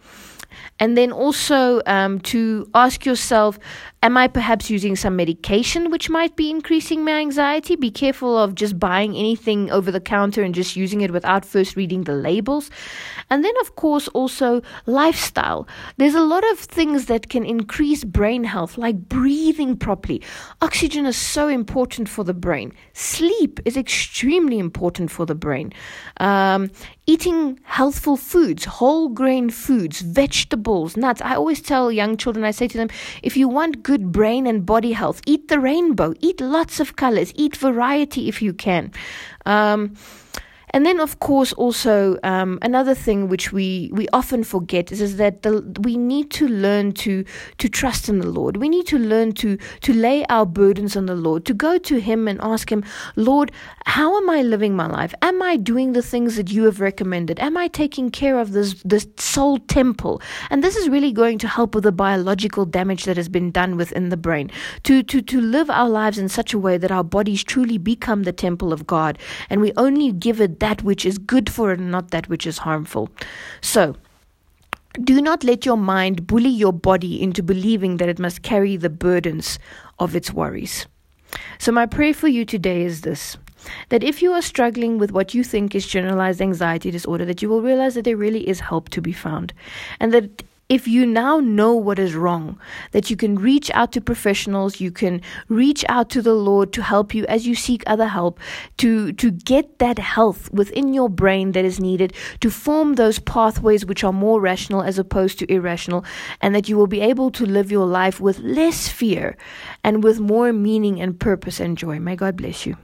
And 0.79 0.97
then 0.97 1.11
also 1.11 1.81
um, 1.85 2.19
to 2.21 2.69
ask 2.73 3.05
yourself, 3.05 3.59
am 4.07 4.15
I 4.15 4.29
perhaps 4.29 4.69
using 4.69 4.95
some 4.95 5.17
medication 5.17 5.91
which 5.91 6.09
might 6.09 6.37
be 6.37 6.49
increasing 6.49 7.03
my 7.03 7.19
anxiety? 7.19 7.75
Be 7.75 7.91
careful 7.91 8.37
of 8.37 8.55
just 8.55 8.79
buying 8.79 9.13
anything 9.17 9.69
over 9.69 9.91
the 9.91 9.99
counter 9.99 10.43
and 10.43 10.55
just 10.55 10.77
using 10.77 11.01
it 11.01 11.11
without 11.11 11.43
first 11.43 11.75
reading 11.75 12.05
the 12.05 12.13
labels. 12.13 12.71
And 13.29 13.43
then, 13.43 13.53
of 13.59 13.75
course, 13.75 14.07
also 14.19 14.61
lifestyle. 14.85 15.67
There's 15.97 16.15
a 16.15 16.23
lot 16.23 16.49
of 16.53 16.57
things 16.57 17.07
that 17.07 17.27
can 17.27 17.45
increase 17.45 18.05
brain 18.05 18.45
health, 18.45 18.77
like 18.77 19.09
breathing 19.09 19.75
properly. 19.75 20.21
Oxygen 20.61 21.05
is 21.05 21.17
so 21.17 21.49
important 21.49 22.07
for 22.07 22.23
the 22.23 22.33
brain. 22.33 22.71
Sleep 22.93 23.59
is 23.65 23.75
extremely 23.75 24.57
important 24.57 25.11
for 25.11 25.25
the 25.25 25.35
brain. 25.35 25.73
Um, 26.21 26.71
eating 27.07 27.59
healthful 27.63 28.15
foods, 28.15 28.65
whole 28.65 29.09
grain 29.09 29.49
foods, 29.49 29.99
vegetables, 30.01 30.95
nuts. 30.95 31.21
I 31.21 31.35
always 31.35 31.61
tell 31.61 31.91
young 31.91 32.15
children, 32.15 32.45
I 32.45 32.51
say 32.51 32.67
to 32.67 32.77
them, 32.77 32.89
if 33.23 33.35
you 33.35 33.49
want 33.49 33.83
good 33.83 33.96
brain 33.97 34.47
and 34.47 34.65
body 34.65 34.91
health, 34.91 35.21
eat 35.25 35.47
the 35.47 35.59
rainbow, 35.59 36.13
eat 36.19 36.39
lots 36.41 36.79
of 36.79 36.95
colors, 36.95 37.31
eat 37.35 37.55
variety 37.55 38.27
if 38.27 38.41
you 38.41 38.53
can. 38.53 38.91
Um, 39.45 39.95
and 40.77 40.85
then, 40.85 40.99
of 40.99 41.17
course, 41.17 41.53
also 41.53 42.19
um, 42.21 42.59
another 42.61 42.93
thing 42.93 43.29
which 43.29 43.51
we, 43.51 43.89
we 43.93 44.07
often 44.13 44.43
forget 44.43 44.91
is, 44.91 45.01
is 45.01 45.17
that 45.17 45.41
the, 45.41 45.63
we 45.81 45.97
need 45.97 46.29
to 46.33 46.47
learn 46.47 46.91
to 46.91 47.25
to 47.57 47.67
trust 47.67 48.09
in 48.09 48.19
the 48.19 48.27
Lord. 48.27 48.57
We 48.57 48.69
need 48.69 48.85
to 48.93 48.99
learn 48.99 49.31
to 49.41 49.57
to 49.57 49.91
lay 49.91 50.23
our 50.25 50.45
burdens 50.45 50.95
on 50.95 51.07
the 51.07 51.15
Lord, 51.15 51.45
to 51.45 51.55
go 51.55 51.79
to 51.79 51.99
Him 51.99 52.27
and 52.27 52.39
ask 52.43 52.71
Him, 52.71 52.83
Lord, 53.15 53.51
how 53.87 54.17
am 54.17 54.29
I 54.29 54.43
living 54.43 54.75
my 54.75 54.85
life? 54.85 55.15
Am 55.23 55.41
I 55.41 55.57
doing 55.57 55.93
the 55.93 56.03
things 56.03 56.35
that 56.35 56.51
You 56.51 56.65
have 56.65 56.79
recommended? 56.79 57.39
Am 57.39 57.57
I 57.57 57.69
taking 57.69 58.11
care 58.11 58.37
of 58.37 58.51
this 58.51 58.75
this 58.83 59.07
soul 59.17 59.57
temple? 59.57 60.21
And 60.51 60.63
this 60.63 60.75
is 60.75 60.89
really 60.89 61.11
going 61.11 61.39
to 61.39 61.47
help 61.47 61.73
with 61.73 61.85
the 61.85 61.91
biological 61.91 62.65
damage 62.65 63.05
that 63.05 63.17
has 63.17 63.29
been 63.29 63.49
done 63.49 63.77
within 63.77 64.09
the 64.09 64.17
brain. 64.27 64.51
To 64.83 65.01
to 65.01 65.23
to 65.23 65.41
live 65.41 65.71
our 65.71 65.89
lives 65.89 66.19
in 66.19 66.29
such 66.29 66.53
a 66.53 66.59
way 66.59 66.77
that 66.77 66.91
our 66.91 67.03
bodies 67.03 67.43
truly 67.43 67.79
become 67.79 68.21
the 68.25 68.31
temple 68.31 68.71
of 68.71 68.85
God, 68.85 69.17
and 69.49 69.59
we 69.59 69.73
only 69.75 70.11
give 70.11 70.39
it 70.39 70.59
that 70.59 70.66
which 70.83 71.05
is 71.05 71.17
good 71.17 71.49
for 71.49 71.71
it 71.71 71.79
and 71.79 71.91
not 71.91 72.11
that 72.11 72.29
which 72.29 72.45
is 72.45 72.59
harmful. 72.59 73.09
So, 73.61 73.95
do 75.03 75.21
not 75.21 75.43
let 75.43 75.65
your 75.65 75.77
mind 75.77 76.25
bully 76.25 76.49
your 76.49 76.73
body 76.73 77.21
into 77.21 77.43
believing 77.43 77.97
that 77.97 78.09
it 78.09 78.19
must 78.19 78.41
carry 78.41 78.77
the 78.77 78.89
burdens 78.89 79.59
of 79.99 80.15
its 80.15 80.33
worries. 80.33 80.87
So, 81.59 81.71
my 81.71 81.85
prayer 81.85 82.13
for 82.13 82.27
you 82.27 82.45
today 82.45 82.83
is 82.83 83.01
this 83.01 83.37
that 83.89 84.03
if 84.03 84.21
you 84.21 84.31
are 84.31 84.41
struggling 84.41 84.97
with 84.97 85.11
what 85.11 85.33
you 85.33 85.43
think 85.43 85.75
is 85.75 85.85
generalized 85.87 86.41
anxiety 86.41 86.91
disorder, 86.91 87.25
that 87.25 87.41
you 87.41 87.49
will 87.49 87.61
realize 87.61 87.95
that 87.95 88.05
there 88.05 88.15
really 88.15 88.47
is 88.47 88.59
help 88.59 88.89
to 88.89 89.01
be 89.01 89.11
found, 89.11 89.53
and 89.99 90.13
that 90.13 90.43
if 90.69 90.87
you 90.87 91.05
now 91.05 91.39
know 91.39 91.73
what 91.73 91.97
is 91.97 92.13
wrong, 92.13 92.59
that 92.91 93.09
you 93.09 93.15
can 93.15 93.35
reach 93.35 93.71
out 93.71 93.93
to 93.93 94.01
professionals, 94.01 94.81
you 94.81 94.91
can 94.91 95.21
reach 95.47 95.85
out 95.87 96.09
to 96.09 96.21
the 96.21 96.33
Lord 96.33 96.73
to 96.73 96.83
help 96.83 97.13
you 97.13 97.25
as 97.27 97.47
you 97.47 97.55
seek 97.55 97.83
other 97.87 98.07
help, 98.07 98.39
to, 98.77 99.13
to 99.13 99.31
get 99.31 99.79
that 99.79 99.97
health 99.97 100.51
within 100.51 100.93
your 100.93 101.09
brain 101.09 101.53
that 101.53 101.63
is 101.63 101.79
needed 101.79 102.13
to 102.41 102.49
form 102.49 102.95
those 102.95 103.19
pathways 103.19 103.85
which 103.85 104.03
are 104.03 104.13
more 104.13 104.41
rational 104.41 104.81
as 104.81 104.99
opposed 104.99 105.39
to 105.39 105.51
irrational, 105.51 106.03
and 106.41 106.53
that 106.53 106.67
you 106.67 106.75
will 106.75 106.87
be 106.87 106.99
able 106.99 107.31
to 107.31 107.45
live 107.45 107.71
your 107.71 107.85
life 107.85 108.19
with 108.19 108.39
less 108.39 108.89
fear 108.89 109.37
and 109.83 110.03
with 110.03 110.19
more 110.19 110.51
meaning 110.51 110.99
and 110.99 111.19
purpose 111.19 111.59
and 111.59 111.77
joy. 111.77 111.99
May 111.99 112.15
God 112.15 112.35
bless 112.35 112.65
you. 112.65 112.75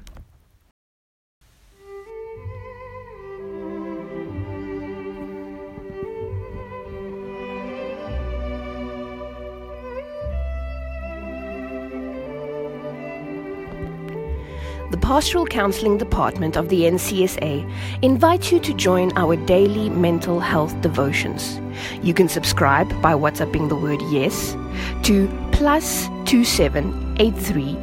Pastoral 15.03 15.45
Counseling 15.45 15.97
Department 15.97 16.55
of 16.55 16.69
the 16.69 16.83
NCSA 16.83 17.69
invites 18.01 18.53
you 18.53 18.61
to 18.61 18.73
join 18.73 19.11
our 19.17 19.35
daily 19.35 19.89
mental 19.89 20.39
health 20.39 20.79
devotions. 20.79 21.59
You 22.01 22.13
can 22.13 22.29
subscribe 22.29 22.87
by 23.01 23.13
WhatsApping 23.13 23.67
the 23.67 23.75
word 23.75 24.01
yes 24.09 24.55
to 25.03 25.27
plus 25.51 26.07
2783 26.23 27.75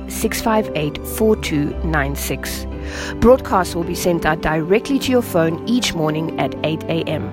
Broadcasts 3.21 3.75
will 3.75 3.85
be 3.85 3.95
sent 3.95 4.25
out 4.25 4.41
directly 4.41 4.99
to 4.99 5.13
your 5.13 5.21
phone 5.21 5.69
each 5.69 5.93
morning 5.93 6.41
at 6.41 6.55
8 6.65 6.85
a.m. 6.85 7.31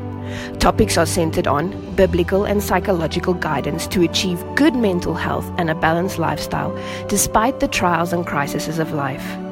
Topics 0.60 0.98
are 0.98 1.06
centered 1.06 1.48
on 1.48 1.72
biblical 1.96 2.44
and 2.44 2.62
psychological 2.62 3.34
guidance 3.34 3.88
to 3.88 4.04
achieve 4.04 4.44
good 4.56 4.76
mental 4.76 5.14
health 5.14 5.50
and 5.58 5.70
a 5.70 5.76
balanced 5.76 6.20
lifestyle 6.20 6.78
despite 7.08 7.62
the 7.62 7.70
trials 7.70 8.12
and 8.12 8.28
crises 8.28 8.80
of 8.80 8.92
life. 8.92 9.47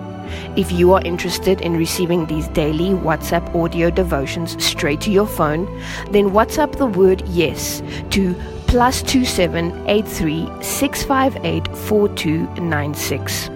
If 0.55 0.71
you 0.71 0.93
are 0.93 1.01
interested 1.03 1.61
in 1.61 1.77
receiving 1.77 2.25
these 2.25 2.47
daily 2.49 2.89
WhatsApp 2.89 3.53
audio 3.55 3.89
devotions 3.89 4.61
straight 4.63 5.01
to 5.01 5.11
your 5.11 5.27
phone, 5.27 5.65
then 6.11 6.31
WhatsApp 6.31 6.77
the 6.77 6.85
word 6.85 7.21
yes 7.27 7.81
to 8.11 8.35
plus 8.67 9.01
two 9.01 9.25
seven 9.25 9.71
eight 9.87 10.07
three 10.07 10.49
six 10.61 11.03
five 11.03 11.37
eight 11.45 11.67
four 11.75 12.09
two 12.09 12.47
nine 12.55 12.93
six. 12.93 13.49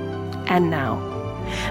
And 0.47 0.69
now, 0.69 0.97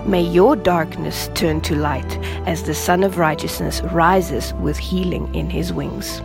may 0.04 0.22
your 0.22 0.56
darkness 0.56 1.30
turn 1.34 1.60
to 1.62 1.74
light 1.74 2.18
as 2.46 2.62
the 2.62 2.74
Sun 2.74 3.04
of 3.04 3.18
Righteousness 3.18 3.80
rises 3.82 4.54
with 4.54 4.78
healing 4.78 5.34
in 5.34 5.50
his 5.50 5.72
wings. 5.72 6.20